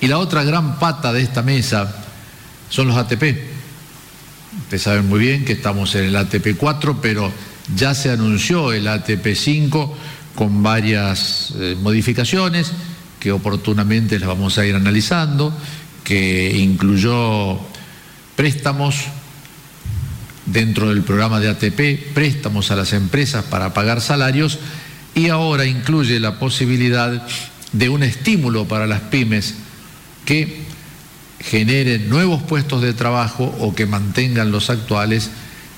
Y 0.00 0.06
la 0.06 0.18
otra 0.18 0.44
gran 0.44 0.78
pata 0.78 1.12
de 1.12 1.22
esta 1.22 1.42
mesa 1.42 1.94
son 2.68 2.88
los 2.88 2.96
ATP. 2.96 3.22
Ustedes 4.62 4.82
saben 4.82 5.08
muy 5.08 5.20
bien 5.20 5.44
que 5.44 5.52
estamos 5.52 5.94
en 5.94 6.04
el 6.04 6.16
ATP 6.16 6.56
4, 6.56 7.00
pero 7.00 7.32
ya 7.74 7.94
se 7.94 8.10
anunció 8.10 8.72
el 8.72 8.86
ATP 8.88 9.34
5 9.34 9.96
con 10.34 10.62
varias 10.62 11.52
eh, 11.56 11.76
modificaciones 11.80 12.72
que 13.20 13.32
oportunamente 13.32 14.18
las 14.18 14.28
vamos 14.28 14.58
a 14.58 14.66
ir 14.66 14.74
analizando, 14.74 15.50
que 16.02 16.54
incluyó 16.58 17.58
préstamos 18.36 18.96
dentro 20.44 20.90
del 20.90 21.02
programa 21.02 21.40
de 21.40 21.48
ATP, 21.48 22.12
préstamos 22.12 22.70
a 22.70 22.76
las 22.76 22.92
empresas 22.92 23.44
para 23.44 23.72
pagar 23.72 24.02
salarios 24.02 24.58
y 25.14 25.28
ahora 25.28 25.64
incluye 25.64 26.20
la 26.20 26.38
posibilidad 26.38 27.26
de 27.72 27.88
un 27.88 28.02
estímulo 28.02 28.66
para 28.66 28.86
las 28.86 29.00
pymes 29.00 29.54
que 30.24 30.62
generen 31.40 32.08
nuevos 32.08 32.42
puestos 32.42 32.80
de 32.82 32.94
trabajo 32.94 33.54
o 33.60 33.74
que 33.74 33.86
mantengan 33.86 34.50
los 34.50 34.70
actuales, 34.70 35.30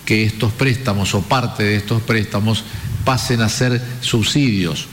que 0.04 0.24
estos 0.24 0.52
préstamos 0.52 1.14
o 1.14 1.22
parte 1.22 1.64
de 1.64 1.76
estos 1.76 2.02
préstamos 2.02 2.64
pasen 3.04 3.40
a 3.40 3.48
ser 3.48 3.82
subsidios. 4.00 4.86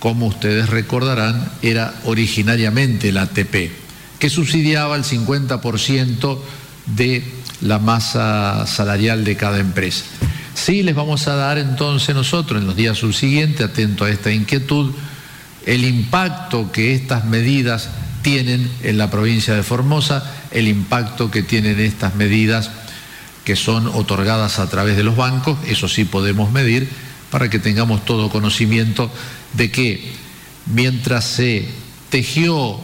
Como 0.00 0.26
ustedes 0.26 0.68
recordarán, 0.68 1.50
era 1.62 1.94
originariamente 2.04 3.12
la 3.12 3.22
ATP, 3.22 3.70
que 4.18 4.30
subsidiaba 4.30 4.96
el 4.96 5.04
50% 5.04 6.38
de 6.86 7.22
la 7.60 7.78
masa 7.78 8.66
salarial 8.66 9.24
de 9.24 9.36
cada 9.36 9.58
empresa. 9.58 10.04
Sí 10.54 10.82
les 10.82 10.94
vamos 10.94 11.28
a 11.28 11.36
dar 11.36 11.58
entonces 11.58 12.14
nosotros 12.14 12.60
en 12.60 12.66
los 12.66 12.76
días 12.76 12.98
subsiguientes, 12.98 13.60
atento 13.60 14.04
a 14.04 14.10
esta 14.10 14.32
inquietud, 14.32 14.92
el 15.66 15.84
impacto 15.84 16.72
que 16.72 16.94
estas 16.94 17.24
medidas 17.24 17.90
tienen 18.26 18.68
en 18.82 18.98
la 18.98 19.08
provincia 19.08 19.54
de 19.54 19.62
Formosa, 19.62 20.28
el 20.50 20.66
impacto 20.66 21.30
que 21.30 21.44
tienen 21.44 21.78
estas 21.78 22.16
medidas 22.16 22.72
que 23.44 23.54
son 23.54 23.86
otorgadas 23.86 24.58
a 24.58 24.68
través 24.68 24.96
de 24.96 25.04
los 25.04 25.14
bancos, 25.14 25.56
eso 25.68 25.86
sí 25.86 26.04
podemos 26.04 26.50
medir, 26.50 26.88
para 27.30 27.48
que 27.48 27.60
tengamos 27.60 28.04
todo 28.04 28.28
conocimiento 28.28 29.12
de 29.52 29.70
que 29.70 30.10
mientras 30.74 31.24
se 31.24 31.68
tejió 32.10 32.80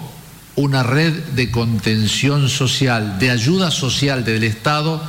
una 0.55 0.85
red 0.85 1.13
de 1.35 1.51
contención 1.51 2.49
social, 2.49 3.19
de 3.19 3.33
ayuda 3.33 3.73
social 3.73 4.25
del 4.25 4.45
Estado, 4.45 5.03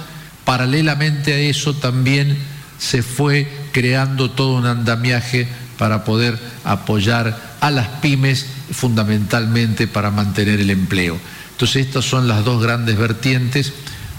paralelamente 0.46 1.34
a 1.34 1.38
eso 1.38 1.76
también 1.76 2.40
se 2.80 3.04
fue 3.04 3.48
creando 3.72 4.32
todo 4.32 4.56
un 4.56 4.66
andamiaje 4.66 5.48
para 5.78 6.04
poder 6.04 6.40
apoyar 6.64 7.53
a 7.64 7.72
las 7.72 7.88
pymes 8.02 8.46
fundamentalmente 8.74 9.88
para 9.88 10.12
mantener 10.12 10.60
el 10.60 10.70
empleo. 10.70 11.18
Entonces 11.52 11.88
estas 11.88 12.04
son 12.04 12.28
las 12.28 12.44
dos 12.44 12.62
grandes 12.62 12.98
vertientes 12.98 13.72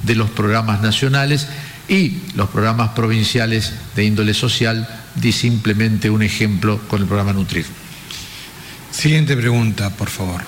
de 0.03 0.15
los 0.15 0.31
programas 0.31 0.81
nacionales 0.81 1.47
y 1.87 2.21
los 2.37 2.49
programas 2.49 2.93
provinciales 2.93 3.75
de 3.95 4.05
índole 4.07 4.33
social, 4.33 4.89
di 5.17 5.31
simplemente 5.31 6.09
un 6.09 6.23
ejemplo 6.23 6.81
con 6.89 7.03
el 7.03 7.07
programa 7.07 7.35
Nutrir. 7.35 7.67
Siguiente 8.91 9.37
pregunta, 9.37 9.91
por 9.91 10.09
favor. 10.09 10.41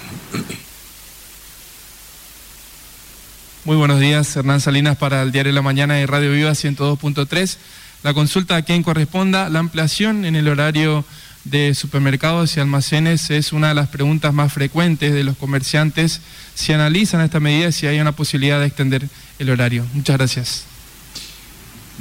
Muy 3.66 3.76
buenos 3.76 4.00
días, 4.00 4.34
Hernán 4.34 4.62
Salinas 4.62 4.96
para 4.96 5.20
el 5.20 5.32
Diario 5.32 5.52
de 5.52 5.56
la 5.56 5.60
Mañana 5.60 5.94
de 5.96 6.06
Radio 6.06 6.32
Viva 6.32 6.52
102.3. 6.52 7.58
La 8.04 8.14
consulta 8.14 8.56
a 8.56 8.62
quien 8.62 8.82
corresponda, 8.82 9.50
la 9.50 9.58
ampliación 9.58 10.24
en 10.24 10.34
el 10.34 10.48
horario 10.48 11.04
de 11.50 11.74
supermercados 11.74 12.56
y 12.56 12.60
almacenes 12.60 13.30
es 13.30 13.52
una 13.52 13.68
de 13.68 13.74
las 13.74 13.88
preguntas 13.88 14.34
más 14.34 14.52
frecuentes 14.52 15.12
de 15.12 15.24
los 15.24 15.36
comerciantes. 15.36 16.20
Si 16.54 16.72
analizan 16.72 17.20
esta 17.20 17.40
medida, 17.40 17.72
si 17.72 17.86
hay 17.86 18.00
una 18.00 18.12
posibilidad 18.12 18.60
de 18.60 18.66
extender 18.66 19.08
el 19.38 19.50
horario. 19.50 19.84
Muchas 19.94 20.16
gracias. 20.16 20.64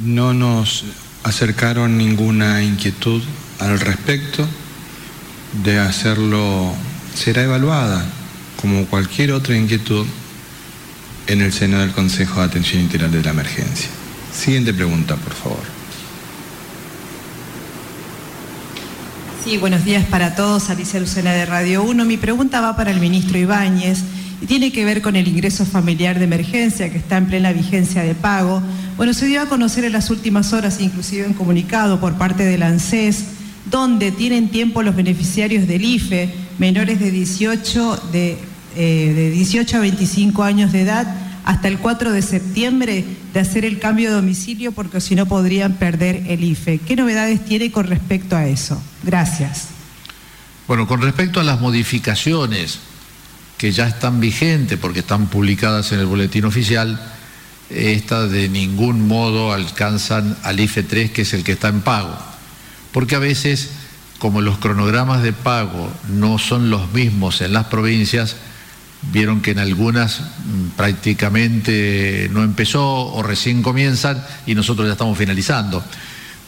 No 0.03 0.33
nos 0.33 0.85
acercaron 1.23 1.97
ninguna 1.97 2.63
inquietud 2.63 3.21
al 3.59 3.79
respecto. 3.79 4.47
De 5.63 5.79
hacerlo, 5.79 6.73
será 7.13 7.43
evaluada 7.43 8.05
como 8.59 8.85
cualquier 8.87 9.31
otra 9.31 9.55
inquietud 9.55 10.05
en 11.27 11.41
el 11.41 11.53
seno 11.53 11.79
del 11.79 11.91
Consejo 11.91 12.39
de 12.39 12.47
Atención 12.47 12.81
Integral 12.81 13.11
de 13.11 13.23
la 13.23 13.31
Emergencia. 13.31 13.89
Siguiente 14.33 14.73
pregunta, 14.73 15.15
por 15.15 15.33
favor. 15.33 15.74
Sí, 19.45 19.57
buenos 19.57 19.85
días 19.85 20.03
para 20.05 20.33
todos. 20.33 20.71
Alicia 20.71 20.99
Lucena 20.99 21.31
de 21.31 21.45
Radio 21.45 21.83
1. 21.83 22.03
Mi 22.03 22.17
pregunta 22.17 22.61
va 22.61 22.75
para 22.75 22.89
el 22.89 22.99
ministro 22.99 23.37
Ibáñez 23.37 23.99
y 24.41 24.47
tiene 24.47 24.71
que 24.71 24.83
ver 24.83 25.03
con 25.03 25.15
el 25.15 25.27
ingreso 25.27 25.67
familiar 25.67 26.17
de 26.17 26.25
emergencia 26.25 26.91
que 26.91 26.97
está 26.97 27.17
en 27.17 27.27
plena 27.27 27.53
vigencia 27.53 28.01
de 28.01 28.15
pago. 28.15 28.63
Bueno, 28.97 29.13
se 29.13 29.27
dio 29.27 29.43
a 29.43 29.45
conocer 29.45 29.85
en 29.85 29.93
las 29.93 30.09
últimas 30.09 30.51
horas, 30.51 30.81
inclusive 30.81 31.27
en 31.27 31.35
comunicado 31.35 31.99
por 31.99 32.15
parte 32.15 32.43
del 32.43 32.63
ANSES, 32.63 33.25
donde 33.69 34.11
tienen 34.11 34.49
tiempo 34.49 34.81
los 34.81 34.95
beneficiarios 34.95 35.67
del 35.67 35.85
IFE, 35.85 36.33
menores 36.57 36.99
de 36.99 37.11
18, 37.11 38.01
de, 38.11 38.39
eh, 38.75 39.13
de 39.15 39.29
18 39.29 39.77
a 39.77 39.81
25 39.81 40.41
años 40.41 40.71
de 40.71 40.81
edad, 40.81 41.05
hasta 41.45 41.67
el 41.67 41.77
4 41.77 42.11
de 42.11 42.23
septiembre 42.23 43.05
de 43.33 43.39
hacer 43.39 43.65
el 43.65 43.79
cambio 43.79 44.09
de 44.09 44.15
domicilio 44.15 44.71
porque 44.71 44.99
si 44.99 45.15
no 45.15 45.27
podrían 45.27 45.73
perder 45.73 46.23
el 46.27 46.43
IFE. 46.43 46.79
¿Qué 46.79 46.95
novedades 46.95 47.45
tiene 47.45 47.71
con 47.71 47.85
respecto 47.85 48.35
a 48.35 48.47
eso? 48.47 48.81
Gracias. 49.03 49.67
Bueno, 50.67 50.87
con 50.87 51.03
respecto 51.03 51.39
a 51.39 51.43
las 51.43 51.61
modificaciones 51.61 52.79
que 53.59 53.71
ya 53.71 53.87
están 53.87 54.19
vigentes 54.19 54.79
porque 54.79 54.99
están 54.99 55.27
publicadas 55.27 55.91
en 55.91 55.99
el 55.99 56.07
boletín 56.07 56.45
oficial, 56.45 56.99
estas 57.69 58.31
de 58.31 58.49
ningún 58.49 59.07
modo 59.07 59.53
alcanzan 59.53 60.35
al 60.41 60.59
IFE 60.59 60.81
3, 60.81 61.11
que 61.11 61.21
es 61.21 61.33
el 61.35 61.43
que 61.43 61.51
está 61.51 61.67
en 61.67 61.81
pago. 61.81 62.17
Porque 62.91 63.15
a 63.15 63.19
veces, 63.19 63.69
como 64.17 64.41
los 64.41 64.57
cronogramas 64.57 65.21
de 65.21 65.33
pago 65.33 65.91
no 66.09 66.39
son 66.39 66.71
los 66.71 66.91
mismos 66.91 67.41
en 67.41 67.53
las 67.53 67.65
provincias, 67.67 68.35
vieron 69.11 69.41
que 69.41 69.51
en 69.51 69.59
algunas 69.59 70.19
mm, 70.19 70.67
prácticamente 70.75 72.29
no 72.31 72.43
empezó 72.43 72.83
o 72.85 73.23
recién 73.23 73.61
comienzan 73.61 74.23
y 74.45 74.55
nosotros 74.55 74.87
ya 74.87 74.93
estamos 74.93 75.17
finalizando. 75.17 75.83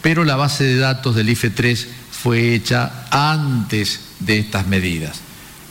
Pero 0.01 0.23
la 0.23 0.35
base 0.35 0.63
de 0.63 0.77
datos 0.77 1.15
del 1.15 1.29
IFE 1.29 1.49
3 1.49 1.87
fue 2.11 2.53
hecha 2.55 3.05
antes 3.11 4.01
de 4.19 4.39
estas 4.39 4.67
medidas. 4.67 5.21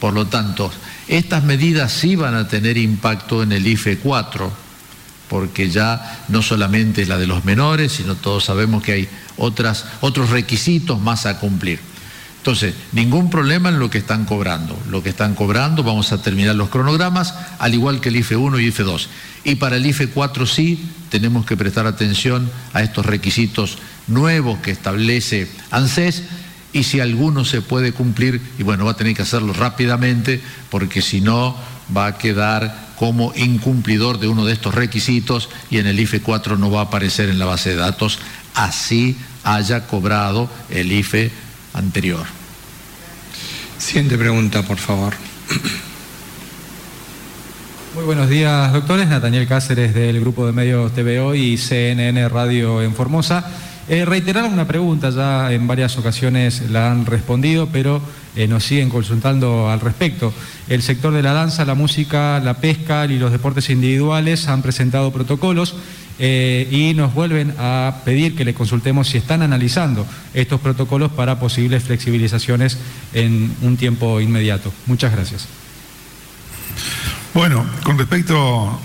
Por 0.00 0.12
lo 0.12 0.26
tanto, 0.26 0.70
estas 1.08 1.44
medidas 1.44 1.92
sí 1.92 2.16
van 2.16 2.34
a 2.34 2.48
tener 2.48 2.76
impacto 2.76 3.42
en 3.42 3.52
el 3.52 3.66
IFE 3.66 3.98
4, 3.98 4.52
porque 5.28 5.70
ya 5.70 6.24
no 6.28 6.42
solamente 6.42 7.06
la 7.06 7.18
de 7.18 7.26
los 7.26 7.44
menores, 7.44 7.92
sino 7.92 8.14
todos 8.14 8.44
sabemos 8.44 8.82
que 8.82 8.92
hay 8.92 9.08
otras, 9.36 9.86
otros 10.00 10.30
requisitos 10.30 11.00
más 11.00 11.26
a 11.26 11.38
cumplir. 11.38 11.80
Entonces, 12.46 12.76
ningún 12.92 13.28
problema 13.28 13.70
en 13.70 13.80
lo 13.80 13.90
que 13.90 13.98
están 13.98 14.24
cobrando. 14.24 14.78
Lo 14.88 15.02
que 15.02 15.08
están 15.08 15.34
cobrando, 15.34 15.82
vamos 15.82 16.12
a 16.12 16.22
terminar 16.22 16.54
los 16.54 16.68
cronogramas, 16.68 17.34
al 17.58 17.74
igual 17.74 18.00
que 18.00 18.08
el 18.08 18.14
IFE 18.14 18.36
1 18.36 18.60
y 18.60 18.66
IFE 18.66 18.84
2. 18.84 19.08
Y 19.42 19.54
para 19.56 19.78
el 19.78 19.84
IFE 19.84 20.10
4 20.10 20.46
sí, 20.46 20.88
tenemos 21.10 21.44
que 21.44 21.56
prestar 21.56 21.88
atención 21.88 22.48
a 22.72 22.82
estos 22.82 23.04
requisitos 23.04 23.78
nuevos 24.06 24.60
que 24.60 24.70
establece 24.70 25.48
ANSES 25.72 26.22
y 26.72 26.84
si 26.84 27.00
alguno 27.00 27.44
se 27.44 27.62
puede 27.62 27.90
cumplir, 27.90 28.40
y 28.60 28.62
bueno, 28.62 28.84
va 28.84 28.92
a 28.92 28.96
tener 28.96 29.16
que 29.16 29.22
hacerlo 29.22 29.52
rápidamente, 29.52 30.40
porque 30.70 31.02
si 31.02 31.20
no 31.20 31.56
va 31.96 32.06
a 32.06 32.16
quedar 32.16 32.92
como 32.96 33.32
incumplidor 33.34 34.20
de 34.20 34.28
uno 34.28 34.44
de 34.44 34.52
estos 34.52 34.72
requisitos 34.72 35.48
y 35.68 35.78
en 35.78 35.88
el 35.88 35.98
IFE 35.98 36.20
4 36.20 36.56
no 36.58 36.70
va 36.70 36.82
a 36.82 36.84
aparecer 36.84 37.28
en 37.28 37.40
la 37.40 37.46
base 37.46 37.70
de 37.70 37.76
datos, 37.76 38.20
así 38.54 39.16
haya 39.42 39.88
cobrado 39.88 40.48
el 40.70 40.92
IFE 40.92 41.32
anterior. 41.74 42.35
Siguiente 43.78 44.16
pregunta, 44.16 44.62
por 44.62 44.78
favor. 44.78 45.12
Muy 47.94 48.04
buenos 48.04 48.28
días, 48.28 48.72
doctores. 48.72 49.08
Nathaniel 49.08 49.46
Cáceres 49.46 49.94
del 49.94 50.20
Grupo 50.20 50.46
de 50.46 50.52
Medios 50.52 50.92
TVO 50.92 51.34
y 51.34 51.56
CNN 51.56 52.28
Radio 52.28 52.82
en 52.82 52.94
Formosa. 52.94 53.44
Eh, 53.88 54.04
reiterar 54.04 54.44
una 54.44 54.66
pregunta, 54.66 55.10
ya 55.10 55.52
en 55.52 55.66
varias 55.66 55.96
ocasiones 55.96 56.70
la 56.70 56.90
han 56.90 57.06
respondido, 57.06 57.68
pero 57.70 58.00
eh, 58.34 58.48
nos 58.48 58.64
siguen 58.64 58.88
consultando 58.88 59.70
al 59.70 59.80
respecto. 59.80 60.32
El 60.68 60.82
sector 60.82 61.14
de 61.14 61.22
la 61.22 61.32
danza, 61.32 61.64
la 61.64 61.74
música, 61.74 62.40
la 62.40 62.54
pesca 62.54 63.06
y 63.06 63.18
los 63.18 63.30
deportes 63.30 63.70
individuales 63.70 64.48
han 64.48 64.62
presentado 64.62 65.12
protocolos 65.12 65.76
eh, 66.18 66.66
y 66.70 66.94
nos 66.94 67.12
vuelven 67.12 67.54
a 67.58 68.00
pedir 68.04 68.34
que 68.34 68.44
le 68.44 68.54
consultemos 68.54 69.08
si 69.08 69.18
están 69.18 69.42
analizando 69.42 70.06
estos 70.32 70.60
protocolos 70.60 71.12
para 71.12 71.38
posibles 71.38 71.84
flexibilizaciones 71.84 72.78
en 73.12 73.54
un 73.60 73.76
tiempo 73.76 74.20
inmediato. 74.20 74.72
Muchas 74.86 75.12
gracias. 75.12 75.46
Bueno, 77.34 77.66
con 77.82 77.98
respecto 77.98 78.80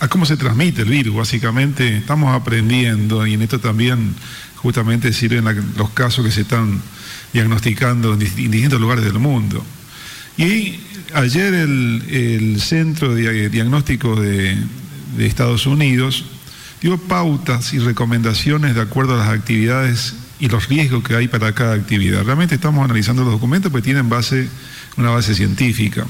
a 0.00 0.08
cómo 0.08 0.26
se 0.26 0.36
transmite 0.36 0.82
el 0.82 0.88
virus, 0.88 1.14
básicamente 1.14 1.98
estamos 1.98 2.34
aprendiendo 2.34 3.24
y 3.24 3.34
en 3.34 3.42
esto 3.42 3.60
también 3.60 4.14
justamente 4.56 5.12
sirven 5.12 5.44
los 5.76 5.90
casos 5.90 6.24
que 6.24 6.32
se 6.32 6.40
están 6.40 6.82
diagnosticando 7.32 8.14
en 8.14 8.18
distintos 8.18 8.80
lugares 8.80 9.04
del 9.04 9.20
mundo. 9.20 9.64
Y 10.36 10.80
ayer 11.14 11.54
el, 11.54 12.60
Centro 12.60 13.14
de 13.14 13.48
Diagnóstico 13.48 14.16
de, 14.16 14.56
de 15.16 15.26
Estados 15.26 15.66
Unidos 15.66 16.24
dio 16.80 16.98
pautas 16.98 17.72
y 17.74 17.78
recomendaciones 17.78 18.74
de 18.74 18.80
acuerdo 18.80 19.14
a 19.14 19.18
las 19.18 19.28
actividades 19.28 20.14
y 20.40 20.48
los 20.48 20.68
riesgos 20.68 21.04
que 21.04 21.14
hay 21.14 21.28
para 21.28 21.52
cada 21.52 21.74
actividad. 21.74 22.24
Realmente 22.24 22.56
estamos 22.56 22.84
analizando 22.84 23.22
los 23.22 23.32
documentos 23.32 23.70
porque 23.70 23.84
tienen 23.84 24.08
base, 24.08 24.48
una 24.96 25.10
base 25.10 25.34
científica. 25.34 26.04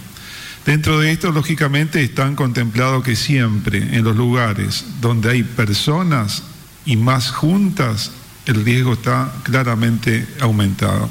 Dentro 0.64 0.98
de 0.98 1.12
esto, 1.12 1.30
lógicamente, 1.32 2.02
están 2.02 2.36
contemplados 2.36 3.04
que 3.04 3.16
siempre 3.16 3.78
en 3.78 4.04
los 4.04 4.16
lugares 4.16 4.84
donde 5.00 5.30
hay 5.30 5.42
personas 5.42 6.44
y 6.86 6.96
más 6.96 7.30
juntas, 7.30 8.12
el 8.46 8.64
riesgo 8.64 8.94
está 8.94 9.30
claramente 9.42 10.26
aumentado. 10.40 11.10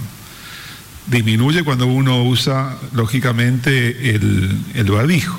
Disminuye 1.06 1.64
cuando 1.64 1.86
uno 1.86 2.24
usa, 2.24 2.78
lógicamente, 2.94 4.16
el, 4.16 4.58
el 4.74 4.92
barbijo, 4.92 5.38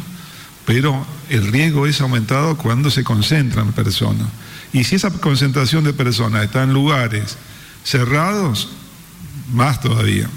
pero 0.64 1.06
el 1.28 1.50
riesgo 1.50 1.86
es 1.86 2.00
aumentado 2.00 2.56
cuando 2.56 2.90
se 2.90 3.04
concentran 3.04 3.72
personas. 3.72 4.28
Y 4.72 4.84
si 4.84 4.96
esa 4.96 5.10
concentración 5.10 5.84
de 5.84 5.92
personas 5.92 6.44
está 6.44 6.62
en 6.62 6.72
lugares 6.72 7.36
cerrados, 7.84 8.70
más 9.52 9.80
todavía. 9.80 10.28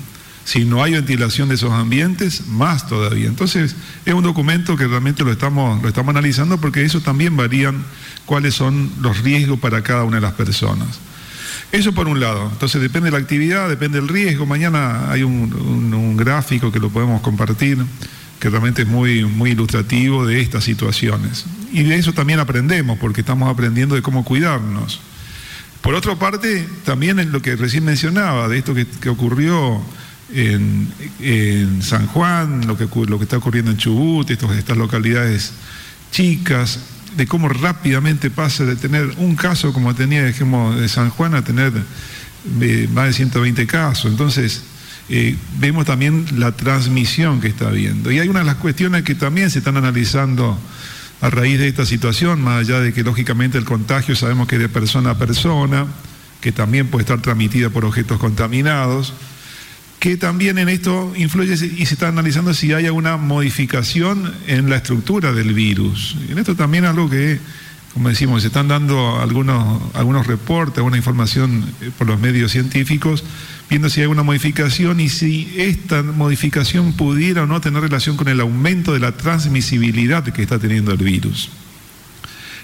Si 0.44 0.64
no 0.64 0.84
hay 0.84 0.94
ventilación 0.94 1.50
de 1.50 1.56
esos 1.56 1.72
ambientes, 1.72 2.48
más 2.48 2.88
todavía. 2.88 3.28
Entonces, 3.28 3.76
es 4.06 4.14
un 4.14 4.24
documento 4.24 4.78
que 4.78 4.86
realmente 4.86 5.24
lo 5.24 5.32
estamos, 5.32 5.82
lo 5.82 5.88
estamos 5.88 6.12
analizando 6.12 6.60
porque 6.60 6.84
eso 6.84 7.02
también 7.02 7.36
varían 7.36 7.84
cuáles 8.26 8.54
son 8.54 8.92
los 9.02 9.22
riesgos 9.22 9.60
para 9.60 9.82
cada 9.82 10.04
una 10.04 10.18
de 10.18 10.22
las 10.22 10.34
personas. 10.34 11.00
Eso 11.72 11.94
por 11.94 12.08
un 12.08 12.20
lado. 12.20 12.50
Entonces, 12.52 12.80
depende 12.80 13.08
de 13.08 13.12
la 13.14 13.18
actividad, 13.18 13.68
depende 13.70 14.00
del 14.00 14.08
riesgo. 14.08 14.46
Mañana 14.46 15.12
hay 15.12 15.24
un, 15.24 16.16
gráfico 16.16 16.72
que 16.72 16.80
lo 16.80 16.90
podemos 16.90 17.22
compartir 17.22 17.84
que 18.46 18.52
realmente 18.52 18.84
es 18.84 18.88
muy, 18.88 19.26
muy 19.26 19.50
ilustrativo 19.50 20.24
de 20.24 20.40
estas 20.40 20.64
situaciones. 20.64 21.46
Y 21.72 21.82
de 21.82 21.96
eso 21.96 22.14
también 22.14 22.40
aprendemos, 22.40 23.00
porque 23.00 23.22
estamos 23.22 23.50
aprendiendo 23.50 23.96
de 23.96 24.04
cómo 24.04 24.24
cuidarnos. 24.24 25.00
Por 25.82 25.96
otra 25.96 26.16
parte, 26.20 26.68
también 26.84 27.18
en 27.18 27.32
lo 27.32 27.42
que 27.42 27.56
recién 27.56 27.86
mencionaba, 27.86 28.48
de 28.48 28.60
esto 28.60 28.76
que, 28.76 29.10
ocurrió 29.10 29.82
en, 30.32 31.82
San 31.82 32.06
Juan, 32.06 32.68
lo 32.68 32.78
que, 32.78 32.88
lo 33.08 33.18
que 33.18 33.24
está 33.24 33.38
ocurriendo 33.38 33.72
en 33.72 33.78
Chubut, 33.78 34.30
estas 34.30 34.78
localidades 34.78 35.54
chicas, 36.12 36.82
de 37.18 37.26
cómo 37.26 37.50
rápidamente 37.50 38.30
pasa 38.30 38.64
de 38.64 38.76
tener 38.76 39.12
un 39.18 39.36
caso 39.36 39.74
como 39.74 39.96
tenía, 39.96 40.24
dijimos, 40.24 40.80
de 40.80 40.88
San 40.88 41.10
Juan 41.10 41.34
a 41.34 41.44
tener 41.44 41.74
eh, 42.62 42.88
más 42.94 43.08
de 43.08 43.14
120 43.14 43.66
casos. 43.66 44.12
Entonces, 44.12 44.62
eh, 45.10 45.36
vemos 45.60 45.86
también 45.86 46.26
la 46.38 46.52
transmisión 46.54 47.42
que 47.42 47.48
está 47.48 47.68
habiendo. 47.68 48.12
Y 48.12 48.20
hay 48.20 48.28
una 48.28 48.40
de 48.40 48.46
las 48.46 48.56
cuestiones 48.56 49.04
que 49.04 49.16
también 49.16 49.50
se 49.50 49.60
están 49.60 49.78
analizando 49.78 50.58
a 51.22 51.30
raíz 51.30 51.60
de 51.60 51.68
esta 51.68 51.86
situación, 51.86 52.42
más 52.42 52.62
allá 52.62 52.80
de 52.80 52.94
que 52.94 53.04
lógicamente 53.04 53.58
el 53.58 53.66
contagio 53.66 54.16
sabemos 54.16 54.48
que 54.48 54.56
es 54.56 54.62
de 54.62 54.70
persona 54.70 55.12
a 55.12 55.18
persona, 55.18 55.86
que 56.42 56.52
también 56.52 56.88
puede 56.88 57.04
estar 57.04 57.22
transmitida 57.22 57.70
por 57.70 57.86
objetos 57.86 58.20
contaminados 58.20 59.14
que 60.06 60.18
también 60.18 60.60
en 60.60 60.70
esto 60.70 61.14
influye 61.16 61.54
y 61.54 61.86
se 61.86 61.96
está 61.96 62.10
analizando 62.10 62.54
si 62.54 62.72
hay 62.74 62.86
alguna 62.86 63.18
modificación 63.18 64.32
en 64.46 64.70
la 64.70 64.76
estructura 64.76 65.32
del 65.32 65.54
virus. 65.54 66.16
En 66.30 66.38
esto 66.38 66.56
también 66.56 66.86
algo 66.86 67.10
que, 67.10 67.40
como 67.96 68.10
decimos, 68.10 68.42
se 68.42 68.50
están 68.50 68.68
dando 68.68 69.22
algunos, 69.22 69.82
algunos 69.94 70.28
reportes, 70.28 70.80
alguna 70.80 70.98
información 70.98 71.64
eh, 71.80 71.92
por 71.98 72.08
los 72.08 72.20
medios 72.20 72.52
científicos, 72.52 73.24
viendo 73.70 73.90
si 73.90 74.02
hay 74.02 74.04
alguna 74.04 74.22
modificación 74.22 75.00
y 75.00 75.08
si 75.08 75.54
esta 75.56 76.04
modificación 76.04 76.92
pudiera 76.92 77.44
o 77.44 77.48
no 77.48 77.62
tener 77.62 77.82
relación 77.82 78.18
con 78.18 78.28
el 78.28 78.42
aumento 78.42 78.92
de 78.92 79.00
la 79.00 79.14
transmisibilidad 79.14 80.26
que 80.26 80.42
está 80.42 80.60
teniendo 80.60 80.92
el 80.92 80.98
virus. 80.98 81.50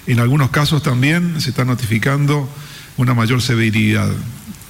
En 0.06 0.20
algunos 0.20 0.50
casos 0.50 0.82
también 0.82 1.40
se 1.40 1.48
está 1.48 1.64
notificando 1.64 2.46
una 2.98 3.14
mayor 3.14 3.40
severidad. 3.40 4.10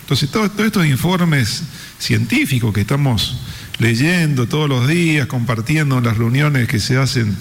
Entonces, 0.02 0.30
todos 0.30 0.52
estos 0.60 0.86
informes 0.86 1.64
científicos 1.98 2.72
que 2.72 2.82
estamos 2.82 3.36
leyendo 3.78 4.46
todos 4.46 4.68
los 4.68 4.86
días, 4.86 5.26
compartiendo 5.26 5.98
en 5.98 6.04
las 6.04 6.16
reuniones 6.16 6.68
que 6.68 6.78
se 6.78 6.98
hacen 6.98 7.36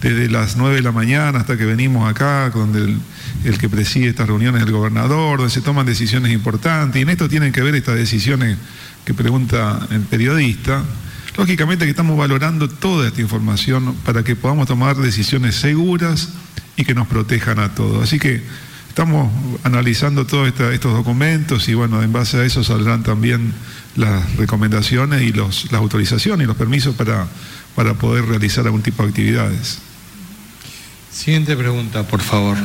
desde 0.00 0.28
las 0.28 0.56
9 0.56 0.76
de 0.76 0.82
la 0.82 0.92
mañana 0.92 1.40
hasta 1.40 1.56
que 1.56 1.64
venimos 1.64 2.08
acá, 2.08 2.50
donde 2.50 2.96
el, 3.44 3.58
que 3.58 3.68
preside 3.68 4.08
estas 4.08 4.26
reuniones 4.26 4.62
es 4.62 4.66
el 4.66 4.72
gobernador, 4.72 5.38
donde 5.38 5.52
se 5.52 5.60
toman 5.60 5.86
decisiones 5.86 6.32
importantes, 6.32 6.98
y 6.98 7.02
en 7.02 7.10
esto 7.10 7.28
tienen 7.28 7.52
que 7.52 7.62
ver 7.62 7.74
estas 7.74 7.96
decisiones 7.96 8.56
que 9.04 9.14
pregunta 9.14 9.86
el 9.90 10.00
periodista. 10.00 10.82
Lógicamente 11.36 11.84
que 11.84 11.90
estamos 11.90 12.16
valorando 12.16 12.68
toda 12.68 13.08
esta 13.08 13.20
información 13.20 13.94
para 14.04 14.22
que 14.22 14.36
podamos 14.36 14.66
tomar 14.66 14.96
decisiones 14.96 15.56
seguras 15.56 16.30
y 16.76 16.84
que 16.84 16.94
nos 16.94 17.06
protejan 17.08 17.58
a 17.58 17.74
todos. 17.74 18.02
Así 18.02 18.18
que 18.18 18.42
Estamos 18.96 19.30
analizando 19.62 20.24
todos 20.24 20.48
estos 20.48 20.94
documentos 20.94 21.68
y 21.68 21.74
bueno, 21.74 22.02
en 22.02 22.14
base 22.14 22.38
a 22.38 22.44
eso 22.46 22.64
saldrán 22.64 23.02
también 23.02 23.52
las 23.94 24.36
recomendaciones 24.36 25.20
y 25.20 25.32
las 25.34 25.70
autorizaciones 25.74 26.46
y 26.46 26.48
los 26.48 26.56
permisos 26.56 26.94
para, 26.94 27.26
para 27.76 27.94
poder 27.94 28.24
realizar 28.24 28.64
algún 28.64 28.82
tipo 28.82 29.02
de 29.02 29.10
actividades. 29.10 29.78
Siguiente 31.12 31.54
pregunta, 31.56 32.02
por 32.02 32.20
favor. 32.20 32.56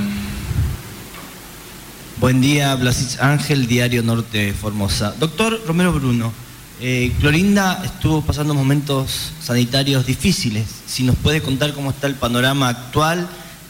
Buen 2.19 2.41
día, 2.41 2.73
Blasis 2.75 3.19
Ángel, 3.19 3.67
Diario 3.67 4.03
Norte 4.03 4.53
Formosa. 4.53 5.13
Doctor 5.19 5.61
Romero 5.67 5.91
Bruno, 5.91 6.31
eh, 6.79 7.11
Clorinda 7.19 7.81
estuvo 7.83 8.21
pasando 8.21 8.53
momentos 8.53 9.33
sanitarios 9.41 10.05
difíciles. 10.05 10.65
Si 10.87 11.03
nos 11.03 11.15
puede 11.17 11.41
contar 11.41 11.73
cómo 11.73 11.91
está 11.91 12.07
el 12.07 12.15
panorama 12.15 12.69
actual 12.69 13.27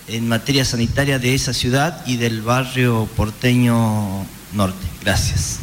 en 0.08 0.28
materia 0.28 0.64
sanitaria 0.64 1.18
de 1.18 1.34
esa 1.34 1.54
ciudad 1.54 2.06
y 2.06 2.18
del 2.18 2.42
barrio 2.42 3.10
porteño 3.16 4.26
norte. 4.54 4.88
Gracias. 5.02 5.60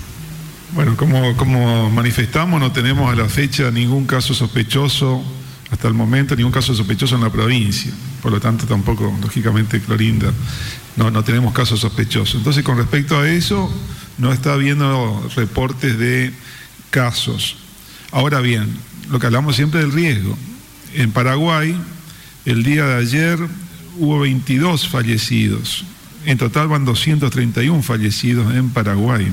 Bueno, 0.72 0.96
como, 0.96 1.36
como 1.36 1.90
manifestamos, 1.90 2.60
no 2.60 2.72
tenemos 2.72 3.10
a 3.10 3.16
la 3.16 3.28
fecha 3.28 3.70
ningún 3.70 4.06
caso 4.06 4.34
sospechoso, 4.34 5.22
hasta 5.70 5.88
el 5.88 5.94
momento 5.94 6.34
ningún 6.34 6.52
caso 6.52 6.74
sospechoso 6.74 7.16
en 7.16 7.22
la 7.22 7.30
provincia. 7.30 7.92
Por 8.22 8.32
lo 8.32 8.40
tanto, 8.40 8.66
tampoco, 8.66 9.16
lógicamente, 9.20 9.80
Clorinda, 9.80 10.32
no, 10.96 11.10
no 11.10 11.22
tenemos 11.22 11.52
casos 11.52 11.80
sospechosos. 11.80 12.36
Entonces, 12.36 12.64
con 12.64 12.78
respecto 12.78 13.18
a 13.18 13.28
eso, 13.28 13.70
no 14.18 14.32
está 14.32 14.54
habiendo 14.54 15.28
reportes 15.36 15.98
de 15.98 16.32
casos. 16.90 17.56
Ahora 18.10 18.40
bien, 18.40 18.68
lo 19.10 19.18
que 19.18 19.26
hablamos 19.26 19.56
siempre 19.56 19.80
del 19.80 19.92
riesgo. 19.92 20.36
En 20.94 21.12
Paraguay, 21.12 21.76
el 22.44 22.62
día 22.62 22.86
de 22.86 22.94
ayer 22.96 23.38
hubo 23.98 24.20
22 24.20 24.88
fallecidos. 24.88 25.84
En 26.24 26.38
total 26.38 26.68
van 26.68 26.84
231 26.84 27.82
fallecidos 27.82 28.54
en 28.54 28.70
Paraguay. 28.70 29.30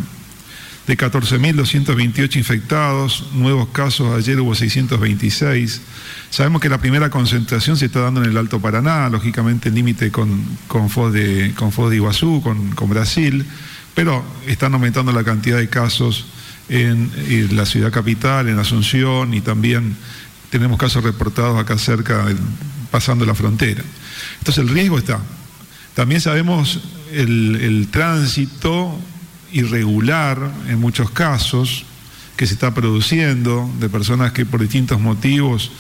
De 0.87 0.95
14.228 0.95 2.35
infectados, 2.35 3.25
nuevos 3.33 3.69
casos, 3.69 4.15
ayer 4.15 4.39
hubo 4.39 4.53
626. 4.53 5.81
Sabemos 6.29 6.61
que 6.61 6.69
la 6.69 6.77
primera 6.77 7.09
concentración 7.09 7.75
se 7.75 7.87
está 7.87 8.01
dando 8.01 8.23
en 8.23 8.29
el 8.29 8.37
Alto 8.37 8.59
Paraná, 8.59 9.09
lógicamente 9.09 9.71
límite 9.71 10.11
con, 10.11 10.43
con, 10.67 10.91
Foz 10.91 11.11
de, 11.11 11.53
con 11.55 11.71
de 11.89 11.95
Iguazú, 11.95 12.39
con, 12.43 12.75
con 12.75 12.89
Brasil, 12.91 13.47
pero 13.95 14.23
están 14.45 14.75
aumentando 14.75 15.11
la 15.11 15.23
cantidad 15.23 15.57
de 15.57 15.69
casos 15.69 16.27
en, 16.69 17.09
en, 17.29 17.55
la 17.55 17.65
ciudad 17.65 17.91
capital, 17.91 18.47
en 18.47 18.59
Asunción, 18.59 19.33
y 19.33 19.41
también 19.41 19.95
tenemos 20.51 20.77
casos 20.77 21.03
reportados 21.03 21.59
acá 21.59 21.79
cerca, 21.79 22.27
pasando 22.91 23.25
la 23.25 23.33
frontera. 23.33 23.83
Entonces 24.37 24.63
el 24.63 24.69
riesgo 24.69 24.99
está. 24.99 25.19
También 25.95 26.21
sabemos 26.21 26.79
el, 27.11 27.55
el 27.55 27.87
tránsito 27.87 28.99
irregular 29.51 30.51
en 30.67 30.79
muchos 30.79 31.09
casos 31.11 31.85
que 32.35 32.47
se 32.47 32.53
está 32.53 32.73
produciendo 32.73 33.69
de 33.79 33.89
personas 33.89 34.31
que 34.33 34.45
por 34.45 34.61
distintos 34.61 34.99
motivos 34.99 35.71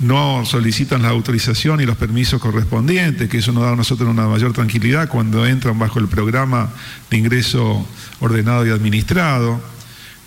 no 0.00 0.46
solicitan 0.46 1.02
la 1.02 1.10
autorización 1.10 1.80
y 1.80 1.86
los 1.86 1.96
permisos 1.96 2.40
correspondientes, 2.40 3.28
que 3.28 3.38
eso 3.38 3.52
nos 3.52 3.64
da 3.64 3.72
a 3.72 3.76
nosotros 3.76 4.08
una 4.08 4.26
mayor 4.26 4.54
tranquilidad 4.54 5.08
cuando 5.08 5.46
entran 5.46 5.78
bajo 5.78 5.98
el 5.98 6.08
programa 6.08 6.70
de 7.10 7.18
ingreso 7.18 7.86
ordenado 8.20 8.66
y 8.66 8.70
administrado. 8.70 9.60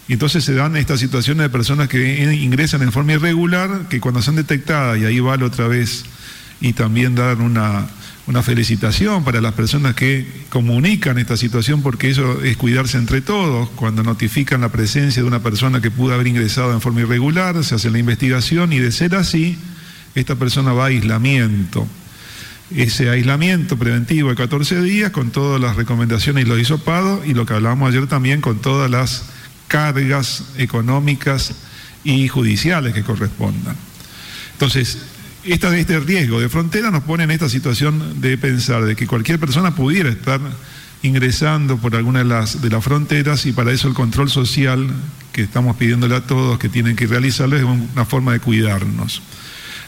Y 0.08 0.14
entonces 0.14 0.44
se 0.44 0.54
dan 0.54 0.78
estas 0.78 1.00
situaciones 1.00 1.44
de 1.44 1.50
personas 1.50 1.88
que 1.88 2.24
ingresan 2.36 2.84
en 2.84 2.92
forma 2.92 3.14
irregular, 3.14 3.88
que 3.90 4.00
cuando 4.00 4.22
son 4.22 4.36
detectadas, 4.36 5.00
y 5.00 5.06
ahí 5.06 5.20
vale 5.20 5.44
otra 5.44 5.68
vez, 5.68 6.06
y 6.62 6.74
también 6.74 7.16
dar 7.16 7.38
una, 7.38 7.88
una 8.26 8.42
felicitación 8.42 9.24
para 9.24 9.42
las 9.42 9.54
personas 9.54 9.96
que 9.96 10.26
comunican 10.50 11.18
esta 11.18 11.36
situación, 11.36 11.82
porque 11.82 12.10
eso 12.10 12.42
es 12.42 12.56
cuidarse 12.56 12.98
entre 12.98 13.22
todos. 13.22 13.70
Cuando 13.72 14.02
notifican 14.02 14.62
la 14.62 14.70
presencia 14.70 15.22
de 15.22 15.28
una 15.28 15.44
persona 15.44 15.82
que 15.82 15.92
pudo 15.92 16.14
haber 16.14 16.28
ingresado 16.28 16.74
en 16.74 16.80
forma 16.80 17.02
irregular, 17.02 17.62
se 17.64 17.76
hace 17.76 17.92
la 17.92 18.00
investigación 18.00 18.72
y 18.72 18.80
de 18.80 18.92
ser 18.92 19.16
así, 19.16 19.58
esta 20.16 20.36
persona 20.36 20.72
va 20.72 20.84
a 20.84 20.88
aislamiento. 20.88 21.86
Ese 22.74 23.10
aislamiento 23.10 23.78
preventivo 23.78 24.30
de 24.30 24.36
14 24.36 24.82
días 24.82 25.12
con 25.12 25.32
todas 25.32 25.60
las 25.60 25.76
recomendaciones 25.76 26.46
y 26.46 26.48
los 26.48 26.60
hisopados 26.60 27.28
y 27.28 27.34
lo 27.34 27.46
que 27.46 27.54
hablábamos 27.54 27.90
ayer 27.90 28.08
también 28.08 28.40
con 28.40 28.60
todas 28.60 28.90
las 28.90 29.26
cargas 29.68 30.46
económicas 30.58 31.56
y 32.06 32.28
judiciales 32.30 32.94
que 32.94 33.04
correspondan. 33.04 33.76
Entonces, 34.54 34.98
este 35.46 36.00
riesgo 36.00 36.40
de 36.40 36.50
frontera 36.50 36.90
nos 36.90 37.04
pone 37.04 37.24
en 37.24 37.32
esta 37.32 37.50
situación 37.50 38.22
de 38.22 38.38
pensar 38.38 38.84
de 38.86 38.96
que 38.96 39.08
cualquier 39.08 39.40
persona 39.40 39.76
pudiera 39.76 40.10
estar 40.10 40.40
ingresando 41.02 41.78
por 41.78 41.96
alguna 41.96 42.20
de 42.20 42.26
las, 42.26 42.62
de 42.62 42.70
las 42.70 42.84
fronteras 42.84 43.46
y 43.46 43.52
para 43.52 43.72
eso 43.72 43.90
el 43.90 43.94
control 43.94 44.30
social 44.30 44.88
que 45.34 45.42
estamos 45.42 45.76
pidiéndole 45.76 46.16
a 46.16 46.22
todos 46.22 46.58
que 46.58 46.70
tienen 46.70 46.96
que 46.96 47.08
realizarlo 47.08 47.58
es 47.58 47.64
una 47.64 48.06
forma 48.06 48.32
de 48.32 48.40
cuidarnos. 48.40 49.22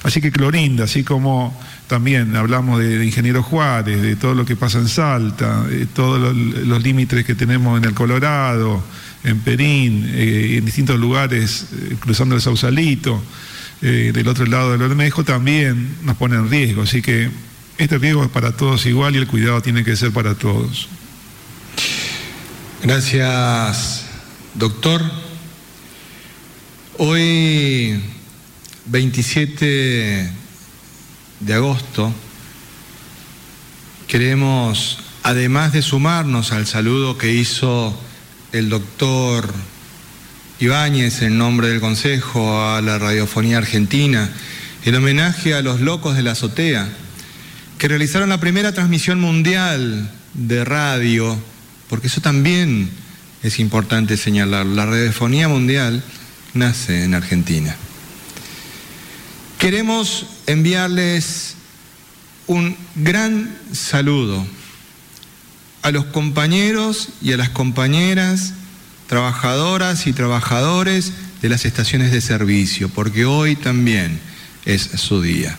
Así 0.04 0.22
que 0.22 0.32
Clorinda, 0.32 0.84
así 0.84 1.04
como 1.04 1.60
también 1.88 2.36
hablamos 2.36 2.80
de, 2.80 3.04
Ingeniero 3.04 3.42
Juárez, 3.42 4.02
de 4.02 4.16
todo 4.18 4.36
lo 4.36 4.46
que 4.46 4.56
pasa 4.56 4.80
en 4.80 4.88
Salta, 4.88 5.64
de 5.64 5.86
todos 5.86 6.20
los, 6.20 6.36
los 6.36 6.84
límites 6.84 7.26
que 7.26 7.34
tenemos 7.34 7.78
en 7.78 7.86
el 7.86 7.94
Colorado, 7.94 8.84
en 9.24 9.40
Perín, 9.40 10.06
eh, 10.14 10.58
en 10.58 10.66
distintos 10.66 11.00
lugares, 11.00 11.68
eh, 11.74 11.96
cruzando 12.00 12.36
el 12.36 12.42
Sausalito, 12.42 13.24
eh, 13.82 14.12
del 14.14 14.28
otro 14.28 14.46
lado 14.46 14.72
del 14.72 14.80
Bermejo 14.80 15.24
también 15.24 15.98
nos 16.04 16.18
pone 16.18 16.36
en 16.36 16.50
riesgo. 16.50 16.84
Así 16.84 17.02
que 17.02 17.30
este 17.78 17.98
riesgo 17.98 18.24
es 18.24 18.30
para 18.30 18.56
todos 18.56 18.86
igual 18.86 19.16
y 19.16 19.20
el 19.20 19.28
cuidado 19.28 19.62
tiene 19.62 19.84
que 19.84 19.96
ser 19.96 20.12
para 20.12 20.36
todos. 20.36 20.88
Gracias, 22.82 24.06
doctor. 24.54 25.02
Hoy, 26.98 28.02
27 28.86 30.32
de 31.42 31.54
agosto, 31.54 32.14
queremos, 34.08 35.00
además 35.24 35.74
de 35.74 35.82
sumarnos 35.82 36.54
al 36.54 36.66
saludo 36.66 37.18
que 37.18 37.34
hizo 37.34 38.00
el 38.54 38.70
doctor 38.70 39.54
Ibáñez 40.60 41.22
en 41.22 41.38
nombre 41.38 41.68
del 41.68 41.82
Consejo 41.82 42.64
a 42.64 42.82
la 42.82 42.98
Radiofonía 42.98 43.58
Argentina, 43.58 44.30
en 44.86 44.96
homenaje 44.96 45.54
a 45.54 45.62
los 45.62 45.82
locos 45.82 46.16
de 46.16 46.24
la 46.24 46.32
azotea, 46.32 46.88
que 47.78 47.90
realizaron 47.90 48.30
la 48.30 48.40
primera 48.40 48.72
transmisión 48.72 49.20
mundial 49.20 50.10
de 50.34 50.64
radio, 50.64 51.38
porque 51.90 52.08
eso 52.08 52.22
también 52.22 52.90
es 53.44 53.60
importante 53.60 54.16
señalar. 54.16 54.66
La 54.66 54.86
radiofonía 54.86 55.50
mundial 55.50 56.02
nace 56.54 57.04
en 57.04 57.16
Argentina. 57.16 57.76
Queremos 59.60 60.26
enviarles 60.48 61.56
un 62.48 62.78
gran 62.96 63.58
saludo 63.74 64.48
a 65.82 65.92
los 65.92 66.06
compañeros 66.06 67.10
y 67.22 67.34
a 67.34 67.38
las 67.38 67.50
compañeras 67.50 68.54
trabajadoras 69.08 70.08
y 70.08 70.14
trabajadores 70.14 71.14
de 71.42 71.50
las 71.50 71.66
estaciones 71.66 72.12
de 72.12 72.22
servicio, 72.22 72.90
porque 72.90 73.26
hoy 73.26 73.56
también 73.56 74.20
es 74.66 74.82
su 74.82 75.22
día. 75.22 75.58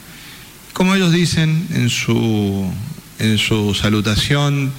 Como 0.73 0.95
ellos 0.95 1.13
dicen 1.13 1.67
en 1.73 1.89
su, 1.89 2.71
en 3.19 3.39
su 3.39 3.75
salutación, 3.75 4.73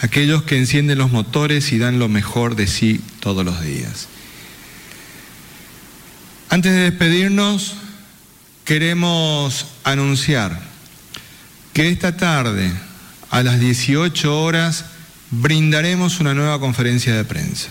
aquellos 0.00 0.42
que 0.42 0.58
encienden 0.58 0.98
los 0.98 1.10
motores 1.10 1.72
y 1.72 1.78
dan 1.78 1.98
lo 1.98 2.08
mejor 2.08 2.54
de 2.54 2.66
sí 2.66 3.00
todos 3.20 3.44
los 3.44 3.60
días. 3.62 4.08
Antes 6.48 6.72
de 6.72 6.90
despedirnos, 6.90 7.74
queremos 8.64 9.66
anunciar 9.84 10.60
que 11.72 11.88
esta 11.88 12.16
tarde, 12.16 12.72
a 13.30 13.42
las 13.42 13.58
18 13.58 14.42
horas, 14.42 14.84
brindaremos 15.30 16.20
una 16.20 16.34
nueva 16.34 16.60
conferencia 16.60 17.14
de 17.14 17.24
prensa. 17.24 17.68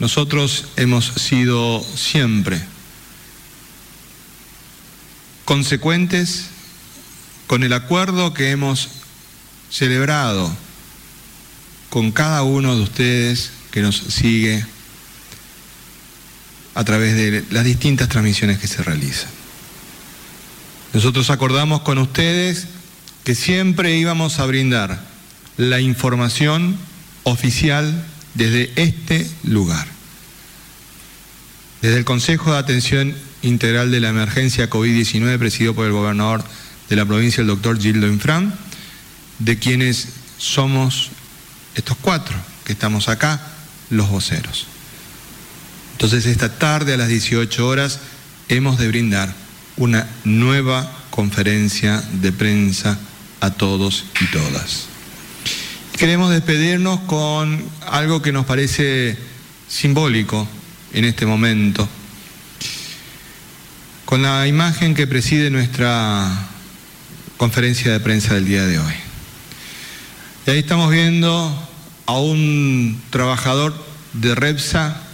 Nosotros 0.00 0.64
hemos 0.76 1.04
sido 1.04 1.84
siempre 1.94 2.60
consecuentes 5.44 6.46
con 7.46 7.64
el 7.64 7.72
acuerdo 7.74 8.32
que 8.32 8.50
hemos 8.50 8.88
celebrado 9.70 10.50
con 11.90 12.12
cada 12.12 12.42
uno 12.44 12.76
de 12.76 12.82
ustedes 12.82 13.50
que 13.70 13.82
nos 13.82 13.96
sigue 13.96 14.64
a 16.74 16.84
través 16.84 17.14
de 17.14 17.44
las 17.50 17.64
distintas 17.64 18.08
transmisiones 18.08 18.58
que 18.58 18.68
se 18.68 18.82
realizan. 18.82 19.28
Nosotros 20.94 21.28
acordamos 21.28 21.82
con 21.82 21.98
ustedes 21.98 22.68
que 23.24 23.34
siempre 23.34 23.96
íbamos 23.96 24.38
a 24.38 24.46
brindar 24.46 25.04
la 25.58 25.80
información 25.80 26.78
oficial 27.24 28.06
desde 28.34 28.72
este 28.76 29.28
lugar. 29.44 29.86
Desde 31.82 31.98
el 31.98 32.04
Consejo 32.04 32.52
de 32.52 32.58
Atención 32.58 33.14
Integral 33.42 33.90
de 33.90 34.00
la 34.00 34.10
Emergencia 34.10 34.68
COVID-19, 34.68 35.38
presidido 35.38 35.74
por 35.74 35.86
el 35.86 35.92
gobernador 35.92 36.44
de 36.88 36.96
la 36.96 37.06
provincia, 37.06 37.40
el 37.40 37.46
doctor 37.46 37.80
Gildo 37.80 38.06
Infran, 38.06 38.54
de 39.38 39.58
quienes 39.58 40.08
somos 40.36 41.10
estos 41.74 41.96
cuatro 42.00 42.36
que 42.64 42.72
estamos 42.72 43.08
acá, 43.08 43.40
los 43.88 44.10
voceros. 44.10 44.66
Entonces, 45.92 46.26
esta 46.26 46.58
tarde 46.58 46.94
a 46.94 46.96
las 46.96 47.08
18 47.08 47.66
horas 47.66 48.00
hemos 48.48 48.78
de 48.78 48.88
brindar 48.88 49.34
una 49.76 50.06
nueva 50.24 50.90
conferencia 51.10 52.02
de 52.20 52.32
prensa 52.32 52.98
a 53.40 53.50
todos 53.50 54.04
y 54.20 54.26
todas. 54.26 54.89
Queremos 56.00 56.30
despedirnos 56.30 56.98
con 57.00 57.62
algo 57.86 58.22
que 58.22 58.32
nos 58.32 58.46
parece 58.46 59.18
simbólico 59.68 60.48
en 60.94 61.04
este 61.04 61.26
momento, 61.26 61.86
con 64.06 64.22
la 64.22 64.46
imagen 64.46 64.94
que 64.94 65.06
preside 65.06 65.50
nuestra 65.50 66.26
conferencia 67.36 67.92
de 67.92 68.00
prensa 68.00 68.32
del 68.32 68.46
día 68.46 68.64
de 68.64 68.78
hoy. 68.78 68.94
Y 70.46 70.50
ahí 70.52 70.60
estamos 70.60 70.90
viendo 70.90 71.68
a 72.06 72.18
un 72.18 72.98
trabajador 73.10 73.74
de 74.14 74.34
Repsa 74.34 75.09